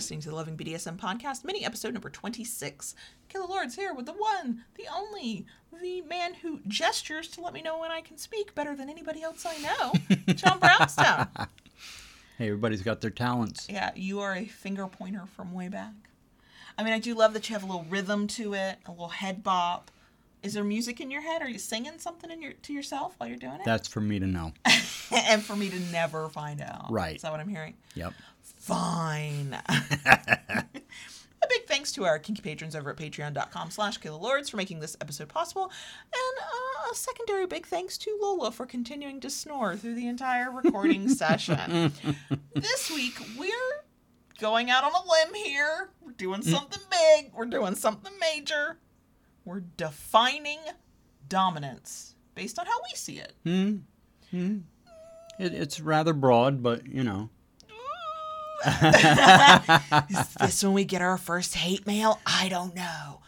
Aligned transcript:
listening 0.00 0.18
to 0.18 0.30
the 0.30 0.34
Loving 0.34 0.56
BDSM 0.56 0.96
podcast, 0.96 1.44
mini 1.44 1.62
episode 1.62 1.92
number 1.92 2.08
26. 2.08 2.94
Kayla 3.28 3.46
Lords 3.50 3.74
here 3.74 3.92
with 3.92 4.06
the 4.06 4.14
one, 4.14 4.64
the 4.76 4.86
only, 4.96 5.44
the 5.78 6.00
man 6.00 6.32
who 6.32 6.60
gestures 6.66 7.28
to 7.28 7.42
let 7.42 7.52
me 7.52 7.60
know 7.60 7.78
when 7.78 7.90
I 7.90 8.00
can 8.00 8.16
speak 8.16 8.54
better 8.54 8.74
than 8.74 8.88
anybody 8.88 9.22
else 9.22 9.44
I 9.44 9.58
know, 9.58 9.92
John 10.32 10.58
Brownstone. 10.58 11.28
Hey, 12.38 12.46
everybody's 12.46 12.80
got 12.80 13.02
their 13.02 13.10
talents. 13.10 13.66
Yeah, 13.68 13.90
you 13.94 14.20
are 14.20 14.34
a 14.34 14.46
finger 14.46 14.86
pointer 14.86 15.24
from 15.36 15.52
way 15.52 15.68
back. 15.68 15.92
I 16.78 16.82
mean, 16.82 16.94
I 16.94 16.98
do 16.98 17.14
love 17.14 17.34
that 17.34 17.50
you 17.50 17.52
have 17.54 17.62
a 17.62 17.66
little 17.66 17.84
rhythm 17.90 18.26
to 18.28 18.54
it, 18.54 18.78
a 18.86 18.90
little 18.90 19.08
head 19.08 19.42
bop. 19.42 19.90
Is 20.42 20.54
there 20.54 20.64
music 20.64 21.00
in 21.00 21.10
your 21.10 21.20
head? 21.20 21.42
Are 21.42 21.48
you 21.48 21.58
singing 21.58 21.98
something 21.98 22.30
in 22.30 22.40
your 22.40 22.52
to 22.52 22.72
yourself 22.72 23.14
while 23.18 23.28
you're 23.28 23.38
doing 23.38 23.56
it? 23.56 23.64
That's 23.64 23.88
for 23.88 24.00
me 24.00 24.18
to 24.18 24.26
know. 24.26 24.52
and 25.10 25.42
for 25.42 25.54
me 25.54 25.68
to 25.68 25.78
never 25.92 26.28
find 26.28 26.62
out. 26.62 26.90
Right. 26.90 27.16
Is 27.16 27.22
that 27.22 27.30
what 27.30 27.40
I'm 27.40 27.48
hearing? 27.48 27.74
Yep. 27.94 28.14
Fine. 28.42 29.58
a 31.42 31.48
big 31.48 31.66
thanks 31.66 31.92
to 31.92 32.04
our 32.04 32.18
kinky 32.18 32.42
patrons 32.42 32.74
over 32.74 32.90
at 32.90 32.96
patreon.com 32.96 33.70
slash 33.70 34.02
lords 34.04 34.48
for 34.48 34.56
making 34.56 34.80
this 34.80 34.96
episode 35.00 35.28
possible. 35.28 35.64
And 35.64 36.42
uh, 36.42 36.92
a 36.92 36.94
secondary 36.94 37.46
big 37.46 37.66
thanks 37.66 37.98
to 37.98 38.18
Lola 38.20 38.50
for 38.50 38.66
continuing 38.66 39.20
to 39.20 39.30
snore 39.30 39.76
through 39.76 39.94
the 39.94 40.08
entire 40.08 40.50
recording 40.50 41.08
session. 41.10 41.92
this 42.54 42.90
week, 42.90 43.18
we're 43.38 43.84
going 44.38 44.70
out 44.70 44.84
on 44.84 44.92
a 44.92 45.02
limb 45.10 45.34
here. 45.34 45.90
We're 46.00 46.12
doing 46.12 46.42
something 46.42 46.82
big. 46.90 47.32
We're 47.34 47.46
doing 47.46 47.74
something 47.74 48.12
major. 48.20 48.78
We're 49.44 49.60
defining 49.76 50.58
dominance 51.28 52.14
based 52.34 52.58
on 52.58 52.66
how 52.66 52.78
we 52.90 52.96
see 52.96 53.18
it. 53.18 53.32
It, 55.38 55.54
it's 55.54 55.80
rather 55.80 56.12
broad, 56.12 56.62
but 56.62 56.86
you 56.86 57.02
know. 57.02 57.30
Is 60.10 60.34
this 60.34 60.62
when 60.62 60.74
we 60.74 60.84
get 60.84 61.00
our 61.00 61.16
first 61.16 61.54
hate 61.54 61.86
mail? 61.86 62.20
I 62.26 62.48
don't 62.50 62.74
know. 62.76 63.20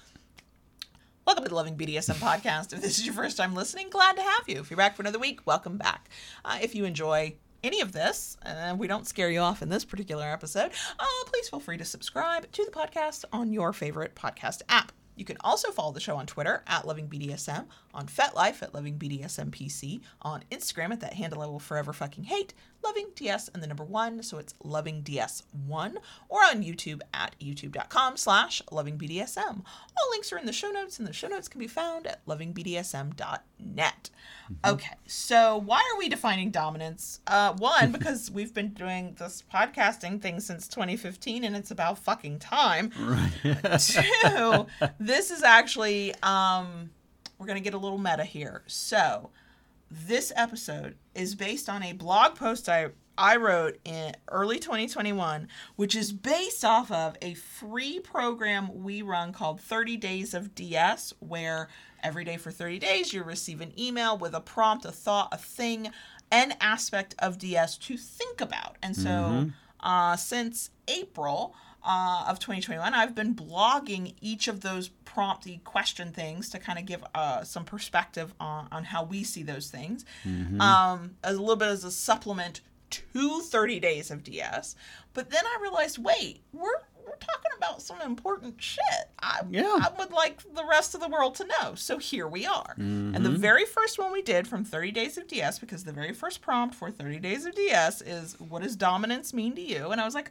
Welcome 1.26 1.44
to 1.44 1.48
the 1.48 1.54
Loving 1.54 1.76
BDSM 1.76 2.16
podcast. 2.16 2.72
If 2.74 2.82
this 2.82 2.98
is 2.98 3.06
your 3.06 3.14
first 3.14 3.36
time 3.38 3.54
listening, 3.54 3.88
glad 3.88 4.16
to 4.16 4.22
have 4.22 4.48
you. 4.48 4.60
If 4.60 4.70
you're 4.70 4.76
back 4.76 4.94
for 4.96 5.02
another 5.02 5.18
week, 5.18 5.40
welcome 5.46 5.78
back. 5.78 6.10
Uh, 6.44 6.58
if 6.60 6.74
you 6.74 6.84
enjoy 6.84 7.34
any 7.64 7.80
of 7.80 7.92
this, 7.92 8.36
and 8.42 8.78
we 8.78 8.88
don't 8.88 9.06
scare 9.06 9.30
you 9.30 9.38
off 9.38 9.62
in 9.62 9.68
this 9.70 9.84
particular 9.84 10.26
episode, 10.26 10.72
uh, 10.98 11.04
please 11.26 11.48
feel 11.48 11.60
free 11.60 11.78
to 11.78 11.84
subscribe 11.84 12.50
to 12.52 12.64
the 12.64 12.70
podcast 12.72 13.24
on 13.32 13.52
your 13.52 13.72
favorite 13.72 14.14
podcast 14.14 14.62
app. 14.68 14.92
You 15.14 15.24
can 15.24 15.36
also 15.40 15.70
follow 15.70 15.92
the 15.92 16.00
show 16.00 16.16
on 16.16 16.26
Twitter 16.26 16.62
at 16.66 16.84
LovingBDSM, 16.84 17.66
on 17.94 18.06
FetLife 18.06 18.62
at 18.62 18.72
LovingBDSMPC, 18.72 20.00
on 20.22 20.44
Instagram 20.50 20.92
at 20.92 21.00
that 21.00 21.14
handle 21.14 21.42
I 21.42 21.46
will 21.46 21.58
forever 21.58 21.92
fucking 21.92 22.24
hate, 22.24 22.54
Loving 22.84 23.08
DS 23.14 23.48
and 23.48 23.62
the 23.62 23.66
number 23.66 23.84
one, 23.84 24.22
so 24.22 24.38
it's 24.38 24.54
Loving 24.64 25.02
DS1, 25.02 25.94
or 26.28 26.40
on 26.40 26.64
YouTube 26.64 27.00
at 27.14 27.36
youtube.com 27.40 28.16
slash 28.16 28.60
LovingBDSM. 28.72 29.36
All 29.64 30.10
links 30.10 30.32
are 30.32 30.38
in 30.38 30.46
the 30.46 30.52
show 30.52 30.70
notes, 30.70 30.98
and 30.98 31.06
the 31.06 31.12
show 31.12 31.28
notes 31.28 31.48
can 31.48 31.60
be 31.60 31.68
found 31.68 32.06
at 32.06 32.24
LovingBDSM.net. 32.26 34.10
Okay, 34.64 34.94
so 35.06 35.58
why 35.58 35.76
are 35.76 35.98
we 35.98 36.08
defining 36.08 36.50
dominance? 36.50 37.20
Uh, 37.26 37.54
one, 37.54 37.92
because 37.96 38.30
we've 38.30 38.52
been 38.52 38.70
doing 38.70 39.14
this 39.18 39.42
podcasting 39.52 40.20
thing 40.20 40.40
since 40.40 40.66
2015, 40.66 41.44
and 41.44 41.54
it's 41.54 41.70
about 41.70 41.98
fucking 41.98 42.40
time. 42.40 42.90
Two, 42.90 44.66
this 44.98 45.30
is 45.30 45.42
actually 45.42 46.14
um 46.22 46.90
we're 47.42 47.48
gonna 47.48 47.60
get 47.60 47.74
a 47.74 47.78
little 47.78 47.98
meta 47.98 48.22
here. 48.22 48.62
So 48.68 49.30
this 49.90 50.32
episode 50.36 50.94
is 51.12 51.34
based 51.34 51.68
on 51.68 51.82
a 51.82 51.92
blog 51.92 52.36
post 52.36 52.68
I 52.68 52.90
I 53.18 53.36
wrote 53.36 53.78
in 53.84 54.14
early 54.28 54.58
2021, 54.60 55.48
which 55.74 55.96
is 55.96 56.12
based 56.12 56.64
off 56.64 56.90
of 56.92 57.16
a 57.20 57.34
free 57.34 57.98
program 57.98 58.84
we 58.84 59.02
run 59.02 59.32
called 59.32 59.60
30 59.60 59.96
Days 59.96 60.34
of 60.34 60.54
DS, 60.54 61.12
where 61.18 61.68
every 62.02 62.24
day 62.24 62.36
for 62.36 62.52
30 62.52 62.78
days 62.78 63.12
you 63.12 63.24
receive 63.24 63.60
an 63.60 63.78
email 63.78 64.16
with 64.16 64.34
a 64.34 64.40
prompt, 64.40 64.84
a 64.84 64.92
thought, 64.92 65.28
a 65.32 65.36
thing, 65.36 65.90
an 66.30 66.54
aspect 66.60 67.16
of 67.18 67.38
DS 67.38 67.76
to 67.78 67.96
think 67.96 68.40
about. 68.40 68.76
And 68.82 68.96
so 68.96 69.50
uh, 69.80 70.16
since 70.16 70.70
April 70.88 71.54
uh, 71.84 72.24
of 72.28 72.38
2021, 72.38 72.94
I've 72.94 73.14
been 73.14 73.34
blogging 73.34 74.14
each 74.20 74.48
of 74.48 74.60
those 74.60 74.88
prompty 75.12 75.60
question 75.64 76.12
things 76.12 76.48
to 76.50 76.58
kind 76.58 76.78
of 76.78 76.86
give 76.86 77.04
uh, 77.14 77.44
some 77.44 77.64
perspective 77.64 78.32
on, 78.40 78.68
on 78.72 78.84
how 78.84 79.04
we 79.04 79.24
see 79.24 79.42
those 79.42 79.70
things. 79.70 80.04
Um, 80.60 81.16
as 81.22 81.36
a 81.36 81.40
little 81.40 81.56
bit 81.56 81.68
as 81.68 81.84
a 81.84 81.90
supplement 81.90 82.60
to 82.90 83.40
30 83.40 83.80
days 83.80 84.10
of 84.10 84.22
DS. 84.22 84.76
But 85.14 85.30
then 85.30 85.44
I 85.46 85.58
realized, 85.62 85.98
wait, 85.98 86.42
we're 86.52 86.68
we're 87.04 87.16
talking 87.16 87.50
about 87.56 87.82
some 87.82 88.00
important 88.00 88.62
shit. 88.62 88.80
I, 89.20 89.40
Yeah. 89.50 89.64
I 89.82 89.90
would 89.98 90.12
like 90.12 90.40
the 90.54 90.64
rest 90.64 90.94
of 90.94 91.00
the 91.00 91.08
world 91.08 91.34
to 91.36 91.44
know. 91.46 91.74
So 91.74 91.98
here 91.98 92.28
we 92.28 92.46
are. 92.46 92.74
And 92.76 93.16
the 93.26 93.30
very 93.30 93.64
first 93.64 93.98
one 93.98 94.12
we 94.12 94.22
did 94.22 94.46
from 94.46 94.64
30 94.64 94.92
Days 94.92 95.18
of 95.18 95.26
DS, 95.26 95.58
because 95.58 95.82
the 95.82 95.92
very 95.92 96.12
first 96.14 96.40
prompt 96.42 96.76
for 96.76 96.92
30 96.92 97.18
Days 97.18 97.44
of 97.44 97.56
DS 97.56 98.02
is, 98.02 98.38
what 98.38 98.62
does 98.62 98.76
dominance 98.76 99.34
mean 99.34 99.56
to 99.56 99.60
you? 99.60 99.90
And 99.90 100.00
I 100.00 100.04
was 100.04 100.14
like, 100.14 100.30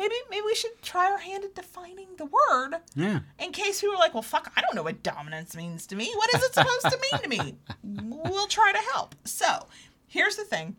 maybe 0.00 0.14
maybe 0.30 0.42
we 0.44 0.54
should 0.54 0.80
try 0.82 1.10
our 1.12 1.18
hand 1.18 1.44
at 1.44 1.54
defining 1.54 2.08
the 2.16 2.24
word 2.24 2.80
Yeah. 2.96 3.20
in 3.38 3.52
case 3.52 3.80
people 3.80 3.94
are 3.96 3.98
like, 3.98 4.14
well, 4.14 4.22
fuck, 4.22 4.50
I 4.56 4.60
don't 4.62 4.74
know 4.74 4.82
what 4.82 5.02
dominance 5.02 5.54
means 5.54 5.86
to 5.88 5.94
me. 5.96 6.10
What 6.16 6.34
is 6.34 6.42
it 6.42 6.54
supposed 6.54 6.86
to 6.94 6.98
mean 7.12 7.22
to 7.22 7.28
me? 7.28 7.54
We'll 8.32 8.46
try 8.48 8.72
to 8.72 8.78
help. 8.92 9.14
So 9.24 9.66
here's 10.06 10.36
the 10.36 10.44
thing 10.44 10.76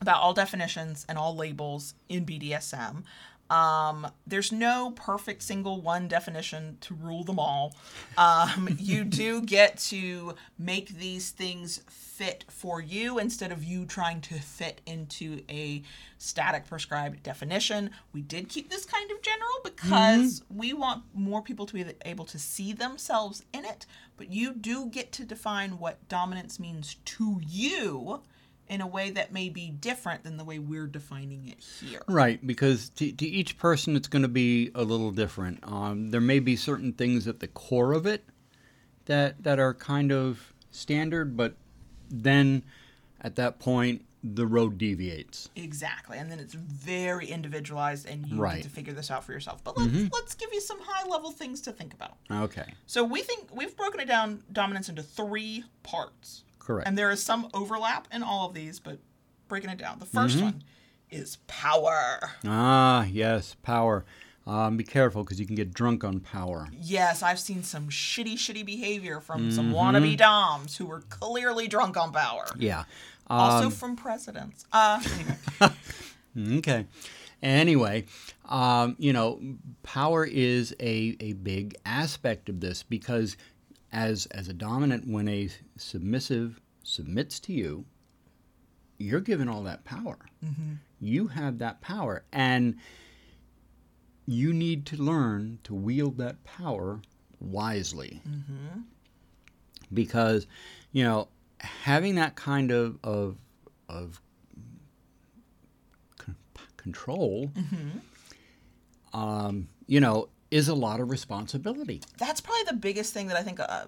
about 0.00 0.18
all 0.22 0.34
definitions 0.34 1.04
and 1.08 1.16
all 1.18 1.34
labels 1.36 1.94
in 2.08 2.24
BDSM. 2.26 3.02
Um, 3.50 4.08
there's 4.26 4.50
no 4.50 4.92
perfect 4.96 5.42
single 5.42 5.80
one 5.80 6.08
definition 6.08 6.78
to 6.82 6.94
rule 6.94 7.24
them 7.24 7.38
all. 7.38 7.74
Um, 8.18 8.76
you 8.78 9.04
do 9.04 9.42
get 9.42 9.78
to 9.78 10.34
make 10.58 10.88
these 10.88 11.30
things 11.30 11.82
fit 11.88 12.44
for 12.48 12.80
you 12.80 13.18
instead 13.18 13.52
of 13.52 13.62
you 13.62 13.84
trying 13.84 14.20
to 14.22 14.34
fit 14.34 14.80
into 14.86 15.42
a 15.48 15.82
static 16.18 16.66
prescribed 16.66 17.22
definition. 17.22 17.90
We 18.12 18.22
did 18.22 18.48
keep 18.48 18.70
this 18.70 18.84
kind 18.84 19.10
of 19.10 19.20
general 19.22 19.60
because 19.64 20.42
we 20.48 20.72
want 20.72 21.02
more 21.14 21.42
people 21.42 21.66
to 21.66 21.74
be 21.74 21.84
able 22.04 22.24
to 22.26 22.38
see 22.38 22.72
themselves 22.72 23.44
in 23.52 23.64
it, 23.64 23.86
but 24.16 24.30
you 24.30 24.54
do 24.54 24.86
get 24.86 25.12
to 25.12 25.24
define 25.24 25.78
what 25.78 26.08
dominance 26.08 26.58
means 26.58 26.96
to 27.04 27.40
you 27.46 28.22
in 28.68 28.80
a 28.80 28.86
way 28.86 29.10
that 29.10 29.32
may 29.32 29.48
be 29.48 29.70
different 29.70 30.24
than 30.24 30.36
the 30.36 30.44
way 30.44 30.58
we're 30.58 30.86
defining 30.86 31.48
it 31.48 31.58
here. 31.80 32.02
Right, 32.08 32.44
because 32.46 32.88
to, 32.90 33.12
to 33.12 33.26
each 33.26 33.58
person 33.58 33.96
it's 33.96 34.08
going 34.08 34.22
to 34.22 34.28
be 34.28 34.70
a 34.74 34.82
little 34.82 35.10
different. 35.12 35.60
Um, 35.62 36.10
there 36.10 36.20
may 36.20 36.38
be 36.40 36.56
certain 36.56 36.92
things 36.92 37.26
at 37.28 37.40
the 37.40 37.48
core 37.48 37.92
of 37.92 38.06
it 38.06 38.24
that 39.06 39.42
that 39.44 39.58
are 39.58 39.74
kind 39.74 40.10
of 40.12 40.52
standard, 40.70 41.36
but 41.36 41.54
then 42.10 42.64
at 43.20 43.36
that 43.36 43.58
point 43.58 44.02
the 44.34 44.46
road 44.46 44.76
deviates. 44.76 45.48
Exactly. 45.54 46.18
And 46.18 46.30
then 46.32 46.40
it's 46.40 46.54
very 46.54 47.28
individualized 47.28 48.06
and 48.08 48.26
you 48.26 48.36
Right. 48.36 48.56
get 48.56 48.64
to 48.64 48.68
figure 48.70 48.92
this 48.92 49.08
out 49.10 49.22
for 49.22 49.32
yourself. 49.32 49.62
But 49.62 49.78
let's 49.78 50.12
let's 50.12 50.34
give 50.34 50.52
you 50.52 50.60
some 50.60 50.78
high 50.82 51.08
level 51.08 51.30
things 51.30 51.60
to 51.62 51.72
think 51.72 51.94
about. 51.94 52.16
Okay, 52.30 52.74
So 52.86 53.04
we 53.04 53.22
think 53.22 53.54
we've 53.54 53.76
broken 53.76 54.00
it 54.00 54.08
down 54.08 54.42
dominance 54.52 54.88
into 54.88 55.02
three 55.02 55.64
parts. 55.84 56.42
Correct. 56.66 56.88
And 56.88 56.96
there 56.98 57.10
is 57.10 57.22
some 57.22 57.48
overlap 57.54 58.08
in 58.12 58.22
all 58.22 58.48
of 58.48 58.54
these, 58.54 58.78
but 58.80 58.98
breaking 59.48 59.70
it 59.70 59.78
down. 59.78 59.98
The 59.98 60.06
1st 60.06 60.42
one 60.42 60.64
is 61.10 61.36
power. 61.46 62.18
ah, 62.46 63.04
yes, 63.04 63.54
power. 63.62 64.04
Um, 64.46 64.76
be 64.76 64.84
careful 64.84 65.24
because 65.24 65.40
you 65.40 65.46
can 65.46 65.56
get 65.56 65.74
drunk 65.74 66.04
on 66.04 66.20
power. 66.20 66.68
Yes, 66.80 67.20
I've 67.22 67.40
seen 67.40 67.64
some 67.64 67.88
shitty, 67.88 68.34
shitty 68.34 68.64
behavior 68.64 69.18
from 69.20 69.50
some 69.50 69.72
wannabe 69.72 70.16
DOMs 70.16 70.76
who 70.76 70.86
were 70.86 71.00
clearly 71.08 71.66
drunk 71.66 71.96
on 71.96 72.12
power. 72.12 72.46
Yeah. 72.56 72.84
Also 73.28 73.70
from 73.70 73.96
presidents. 73.96 74.64
Uh, 74.72 75.02
anyway. 75.60 75.74
Okay. 76.58 76.86
Anyway, 77.42 78.04
um, 78.48 78.94
you 78.98 79.12
know, 79.12 79.40
power 79.82 80.24
is 80.24 80.74
a, 80.80 81.16
a 81.20 81.32
big 81.32 81.74
aspect 81.86 82.48
of 82.48 82.60
this 82.60 82.82
because 82.82 83.36
as 83.92 84.26
as 84.26 84.48
a 84.48 84.52
dominant, 84.52 85.06
when 85.06 85.28
a 85.28 85.48
submissive 85.76 86.60
submits 86.82 87.40
to 87.40 87.52
you, 87.52 87.84
you're 88.98 89.20
given 89.20 89.48
all 89.48 89.62
that 89.64 89.84
power. 89.84 90.18
Mm-hmm. 90.44 90.74
You 91.00 91.28
have 91.28 91.58
that 91.58 91.80
power, 91.80 92.24
and 92.32 92.76
you 94.26 94.52
need 94.52 94.86
to 94.86 94.96
learn 94.96 95.58
to 95.64 95.74
wield 95.74 96.18
that 96.18 96.42
power 96.44 97.00
wisely. 97.40 98.20
Mm-hmm. 98.28 98.80
Because, 99.94 100.46
you 100.92 101.04
know, 101.04 101.28
having 101.60 102.16
that 102.16 102.34
kind 102.34 102.70
of 102.70 102.98
of 103.04 103.38
of 103.88 104.20
con- 106.18 106.36
control, 106.76 107.50
mm-hmm. 107.54 109.18
um, 109.18 109.68
you 109.86 110.00
know, 110.00 110.28
is 110.50 110.68
a 110.68 110.74
lot 110.74 111.00
of 111.00 111.10
responsibility. 111.10 112.00
that's 112.18 112.40
probably 112.40 112.64
the 112.64 112.74
biggest 112.76 113.12
thing 113.12 113.26
that 113.28 113.36
I 113.36 113.42
think 113.42 113.60
uh, 113.60 113.86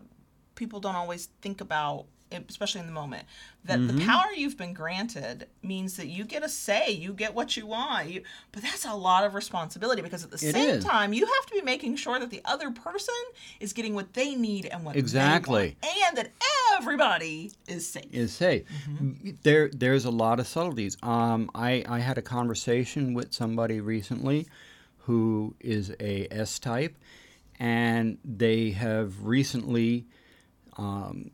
people 0.54 0.80
don't 0.80 0.96
always 0.96 1.26
think 1.42 1.60
about 1.60 2.06
especially 2.48 2.80
in 2.80 2.86
the 2.86 2.92
moment, 2.92 3.24
that 3.64 3.78
the 3.88 4.04
power 4.04 4.26
you've 4.36 4.56
been 4.56 4.72
granted 4.74 5.46
means 5.62 5.96
that 5.96 6.08
you 6.08 6.24
get 6.24 6.42
a 6.42 6.48
say, 6.48 6.90
you 6.90 7.12
get 7.12 7.34
what 7.34 7.56
you 7.56 7.66
want. 7.66 8.08
You, 8.10 8.22
but 8.52 8.62
that's 8.62 8.84
a 8.84 8.94
lot 8.94 9.24
of 9.24 9.34
responsibility 9.34 10.02
because 10.02 10.24
at 10.24 10.30
the 10.30 10.36
It 10.36 10.52
same 10.52 10.68
is. 10.70 10.84
time, 10.84 11.12
you 11.12 11.24
have 11.24 11.46
to 11.46 11.54
be 11.54 11.62
making 11.62 11.96
sure 11.96 12.18
that 12.18 12.30
the 12.30 12.42
other 12.44 12.70
person 12.70 13.14
is 13.60 13.72
getting 13.72 13.94
what 13.94 14.12
they 14.14 14.34
need 14.34 14.66
and 14.66 14.84
what 14.84 14.94
they 14.94 15.00
Exactly. 15.00 15.76
and 16.08 16.16
that 16.18 16.32
everybody 16.76 17.52
is 17.66 17.88
safe. 17.88 18.12
is 18.12 18.32
safe. 18.32 18.64
There, 19.42 19.70
there's 19.70 20.04
a 20.04 20.10
lot 20.10 20.40
of 20.40 20.46
subtleties. 20.46 20.96
Um, 21.02 21.50
I, 21.54 21.84
I 21.88 21.98
had 22.00 22.18
a 22.18 22.22
conversation 22.22 23.14
with 23.14 23.32
somebody 23.32 23.80
recently 23.80 24.46
who 25.08 25.54
is 25.58 25.90
a 26.00 26.28
S 26.30 26.58
type, 26.58 26.94
and 27.58 28.18
they 28.22 28.72
have 28.72 29.24
recently 29.24 30.04
um, 30.76 31.30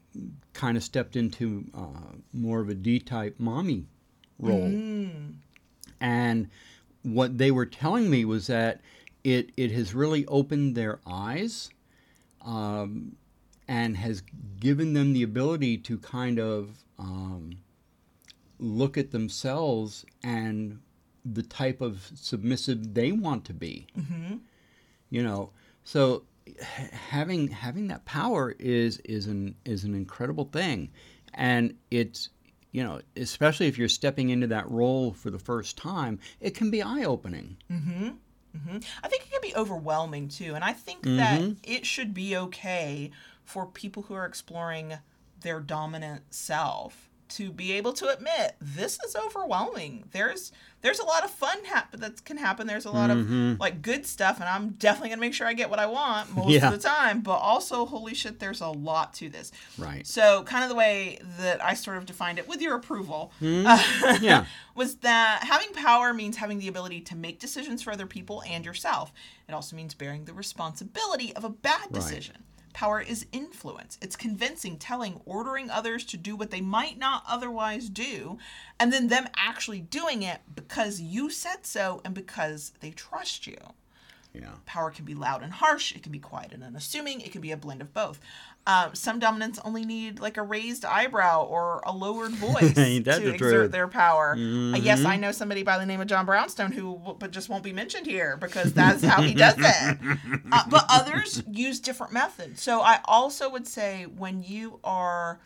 kind 0.53 0.77
of 0.77 0.85
stepped 0.85 1.17
into 1.17 1.65
uh, 1.75 2.13
more 2.33 2.61
of 2.61 2.69
a 2.69 2.75
D 2.75 3.01
type 3.01 3.35
mommy 3.37 3.87
role. 4.39 4.63
And 6.01 6.49
what 7.03 7.37
they 7.37 7.51
were 7.51 7.67
telling 7.67 8.09
me 8.09 8.25
was 8.25 8.47
that 8.47 8.81
it, 9.25 9.51
it 9.57 9.73
has 9.73 9.93
really 9.93 10.25
opened 10.27 10.77
their 10.77 11.01
eyes 11.05 11.71
um, 12.45 13.17
and 13.67 13.97
has 13.97 14.23
given 14.61 14.93
them 14.93 15.15
the 15.15 15.25
ability 15.25 15.79
to 15.79 15.99
kind 15.99 16.39
of 16.39 16.79
um, 16.97 17.59
look 18.61 18.97
at 18.97 19.11
themselves 19.11 20.05
and 20.23 20.79
the 21.25 21.43
type 21.43 21.81
of 21.81 22.11
submissive 22.15 22.95
they 22.95 23.13
want 23.13 23.45
to 23.47 23.55
be. 23.55 23.87
Mm-hmm. 23.99 24.37
You 25.11 25.23
know, 25.23 25.51
so 25.85 26.25
having 26.93 27.49
having 27.49 27.89
that 27.89 28.05
power 28.05 28.55
is 28.59 28.99
is 28.99 29.27
an 29.27 29.55
is 29.65 29.85
an 29.85 29.95
incredible 29.95 30.45
thing, 30.45 30.91
and 31.33 31.75
it's 31.91 32.31
you 32.73 32.83
know 32.83 33.01
especially 33.17 33.67
if 33.67 33.79
you're 33.79 33.89
stepping 33.89 34.31
into 34.31 34.47
that 34.49 34.71
role 34.71 35.13
for 35.13 35.31
the 35.31 35.39
first 35.39 35.77
time, 35.77 36.19
it 36.41 36.55
can 36.55 36.71
be 36.71 36.83
eye 36.83 37.05
opening. 37.05 37.57
Mm-hmm. 37.71 38.09
Mm-hmm. 38.57 38.79
I 39.03 39.09
think 39.09 39.25
it 39.25 39.31
can 39.33 39.41
be 39.43 39.55
overwhelming 39.57 40.29
too. 40.29 40.55
And 40.55 40.63
I 40.63 40.73
think 40.73 41.03
mm-hmm. 41.03 41.17
that 41.17 41.57
it 41.65 41.87
should 41.87 42.15
be 42.15 42.37
okay 42.37 43.11
for 43.45 43.67
people 43.67 44.05
who 44.05 44.15
are 44.15 44.27
exploring 44.27 44.95
their 45.41 45.61
dominant 45.61 46.23
self 46.33 47.11
to 47.37 47.51
be 47.51 47.73
able 47.73 47.93
to 47.95 48.09
admit 48.09 48.57
this 48.61 48.99
is 49.05 49.17
overwhelming. 49.17 50.05
There's 50.13 50.53
there's 50.83 50.99
a 50.99 51.05
lot 51.05 51.25
of 51.25 51.31
fun 51.31 51.65
hap- 51.65 51.97
that 51.97 52.23
can 52.27 52.37
happen. 52.37 52.67
There's 52.67 52.85
a 52.85 52.91
lot 52.91 53.09
of 53.11 53.17
mm-hmm. 53.17 53.55
like 53.59 53.81
good 53.81 54.05
stuff, 54.05 54.39
and 54.39 54.47
I'm 54.47 54.71
definitely 54.71 55.09
gonna 55.09 55.23
make 55.23 55.33
sure 55.33 55.47
I 55.47 55.55
get 55.55 55.71
what 55.71 55.79
I 55.79 55.87
want 55.87 56.37
most 56.37 56.51
Yeah. 56.51 56.67
of 56.67 56.73
the 56.73 56.89
time. 56.89 57.23
But 57.23 57.37
also, 57.37 57.87
holy 57.87 58.15
shit, 58.15 58.39
there's 58.39 58.61
a 58.61 58.69
lot 58.69 59.15
to 59.15 59.31
this. 59.31 59.51
Right. 59.79 60.07
So, 60.07 60.43
kind 60.43 60.63
of 60.63 60.69
the 60.69 60.77
way 60.77 61.21
that 61.39 61.65
I 61.65 61.73
sort 61.73 61.97
of 61.97 62.05
defined 62.05 62.39
it, 62.39 62.47
with 62.47 62.61
your 62.61 62.77
approval, 62.77 63.33
mm-hmm. 63.41 63.67
uh, 63.67 64.19
Yeah. 64.21 64.45
was 64.75 64.97
that 64.97 65.45
having 65.45 65.73
power 65.73 66.13
means 66.13 66.37
having 66.37 66.59
the 66.59 66.69
ability 66.69 67.01
to 67.03 67.17
make 67.17 67.41
decisions 67.41 67.83
for 67.83 67.91
other 67.91 68.07
people 68.07 68.43
and 68.47 68.67
yourself. 68.67 69.11
It 69.49 69.53
also 69.53 69.77
means 69.77 69.95
bearing 69.95 70.27
the 70.27 70.35
responsibility 70.35 71.35
of 71.35 71.45
a 71.45 71.51
bad 71.51 71.93
decision. 71.93 72.45
Power 72.75 73.01
is 73.01 73.25
influence. 73.33 73.97
It's 74.03 74.17
convincing, 74.17 74.77
telling, 74.79 75.21
ordering 75.25 75.71
others 75.71 76.05
to 76.07 76.17
do 76.17 76.37
what 76.37 76.51
they 76.51 76.61
might 76.61 76.99
not 76.99 77.23
otherwise 77.27 77.89
do, 77.89 78.37
and 78.79 78.93
then 78.93 79.07
them 79.09 79.29
actually 79.37 79.81
doing 79.81 80.23
it 80.23 80.41
because 80.55 81.01
you 81.01 81.31
said 81.31 81.65
so 81.65 82.03
and 82.05 82.13
because 82.13 82.73
they 82.81 82.91
trust 82.91 83.47
you. 83.47 83.57
Yeah. 84.35 84.51
Power 84.67 84.91
can 84.91 85.05
be 85.05 85.15
loud 85.15 85.45
and 85.45 85.53
harsh. 85.53 85.95
It 85.95 86.03
can 86.03 86.11
be 86.11 86.19
quiet 86.19 86.53
and 86.53 86.65
unassuming. 86.65 87.21
It 87.21 87.31
can 87.31 87.41
be 87.41 87.53
a 87.53 87.57
blend 87.57 87.81
of 87.81 87.95
both. 87.95 88.19
Um, 88.67 88.95
some 88.95 89.19
dominants 89.19 89.59
only 89.63 89.85
need 89.85 90.21
like 90.21 90.39
a 90.39 90.43
raised 90.43 90.87
eyebrow 90.87 91.45
or 91.45 91.83
a 91.85 91.93
lowered 91.93 92.31
voice 92.49 92.73
to 93.19 93.25
exert 93.35 93.73
their 93.73 93.89
power. 93.89 94.33
Uh, 94.33 94.77
yes, 94.79 95.05
I 95.05 95.17
know 95.17 95.33
somebody 95.33 95.63
by 95.63 95.77
the 95.77 95.85
name 95.85 96.01
of 96.01 96.07
John 96.07 96.25
Brownstone 96.25 96.73
who, 96.73 96.95
w- 96.97 97.17
but 97.19 97.31
just 97.31 97.51
won't 97.51 97.63
be 97.63 97.75
mentioned 97.75 98.07
here 98.07 98.39
because 98.39 98.73
that's 98.73 99.05
how 99.05 99.21
he 99.21 99.35
does 99.35 99.57
it. 99.59 99.99
Uh, 100.53 100.63
but 100.71 100.85
others 100.89 101.43
use 101.51 101.81
different 101.81 102.13
methods. 102.13 102.63
So 102.63 102.81
I 102.81 103.01
also 103.07 103.51
would 103.51 103.67
say 103.67 104.05
when 104.05 104.43
you 104.43 104.79
are 104.85 105.41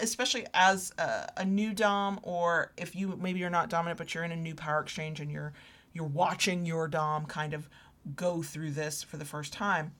especially 0.00 0.46
as 0.54 0.92
a, 0.98 1.28
a 1.38 1.44
new 1.44 1.72
dom 1.72 2.20
or 2.22 2.72
if 2.76 2.94
you 2.94 3.18
maybe 3.20 3.40
you're 3.40 3.50
not 3.50 3.68
dominant 3.68 3.98
but 3.98 4.14
you're 4.14 4.22
in 4.24 4.30
a 4.30 4.36
new 4.36 4.54
power 4.54 4.80
exchange 4.80 5.18
and 5.20 5.30
you're 5.32 5.52
you're 5.92 6.06
watching 6.06 6.64
your 6.64 6.86
dom 6.86 7.26
kind 7.26 7.52
of 7.54 7.68
go 8.14 8.42
through 8.42 8.70
this 8.70 9.02
for 9.02 9.16
the 9.16 9.24
first 9.24 9.52
time 9.52 9.92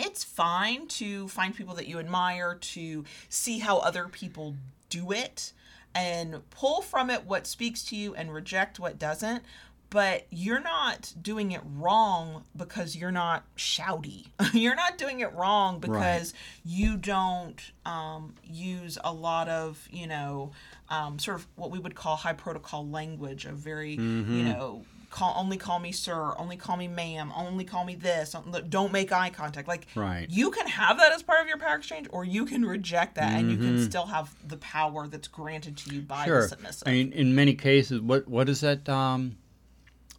it's 0.00 0.24
fine 0.24 0.86
to 0.88 1.28
find 1.28 1.54
people 1.54 1.74
that 1.74 1.86
you 1.86 1.98
admire 1.98 2.56
to 2.60 3.04
see 3.28 3.58
how 3.58 3.78
other 3.78 4.08
people 4.08 4.56
do 4.88 5.12
it 5.12 5.52
and 5.94 6.48
pull 6.50 6.82
from 6.82 7.10
it 7.10 7.24
what 7.26 7.46
speaks 7.46 7.82
to 7.84 7.96
you 7.96 8.14
and 8.14 8.32
reject 8.32 8.78
what 8.78 8.98
doesn't. 8.98 9.42
But 9.90 10.28
you're 10.30 10.60
not 10.60 11.12
doing 11.20 11.50
it 11.50 11.62
wrong 11.64 12.44
because 12.56 12.94
you're 12.94 13.10
not 13.10 13.42
shouty. 13.56 14.26
You're 14.52 14.76
not 14.76 14.98
doing 14.98 15.18
it 15.18 15.32
wrong 15.34 15.80
because 15.80 16.32
you 16.64 16.96
don't 16.96 17.60
um, 17.84 18.36
use 18.44 18.98
a 19.02 19.12
lot 19.12 19.48
of 19.48 19.88
you 19.90 20.06
know 20.06 20.52
um, 20.90 21.18
sort 21.18 21.38
of 21.38 21.48
what 21.56 21.72
we 21.72 21.80
would 21.80 21.96
call 21.96 22.14
high 22.14 22.34
protocol 22.34 22.86
language 22.88 23.46
of 23.46 23.56
very 23.56 23.94
you 23.94 24.44
know 24.44 24.84
call 25.10 25.34
only 25.36 25.56
call 25.56 25.78
me 25.80 25.90
sir 25.90 26.32
only 26.38 26.56
call 26.56 26.76
me 26.76 26.86
ma'am 26.86 27.32
only 27.34 27.64
call 27.64 27.84
me 27.84 27.96
this 27.96 28.34
don't 28.68 28.92
make 28.92 29.10
eye 29.10 29.28
contact 29.30 29.66
like 29.66 29.86
Right. 29.96 30.26
you 30.30 30.50
can 30.52 30.66
have 30.68 30.98
that 30.98 31.12
as 31.12 31.22
part 31.22 31.40
of 31.40 31.48
your 31.48 31.58
power 31.58 31.74
exchange 31.76 32.06
or 32.10 32.24
you 32.24 32.44
can 32.46 32.64
reject 32.64 33.16
that 33.16 33.32
and 33.32 33.50
you 33.50 33.56
can 33.56 33.82
still 33.90 34.06
have 34.06 34.32
the 34.46 34.56
power 34.58 35.08
that's 35.08 35.26
granted 35.28 35.76
to 35.78 35.94
you 35.94 36.00
by 36.02 36.20
the 36.20 36.24
Sure. 36.26 36.48
submissive 36.48 36.86
I 36.86 36.92
mean, 36.92 37.12
in 37.12 37.34
many 37.34 37.54
cases, 37.54 38.00
what 38.00 38.28
what 38.28 38.48
is 38.48 38.60
that 38.60 38.88
um, 38.88 39.36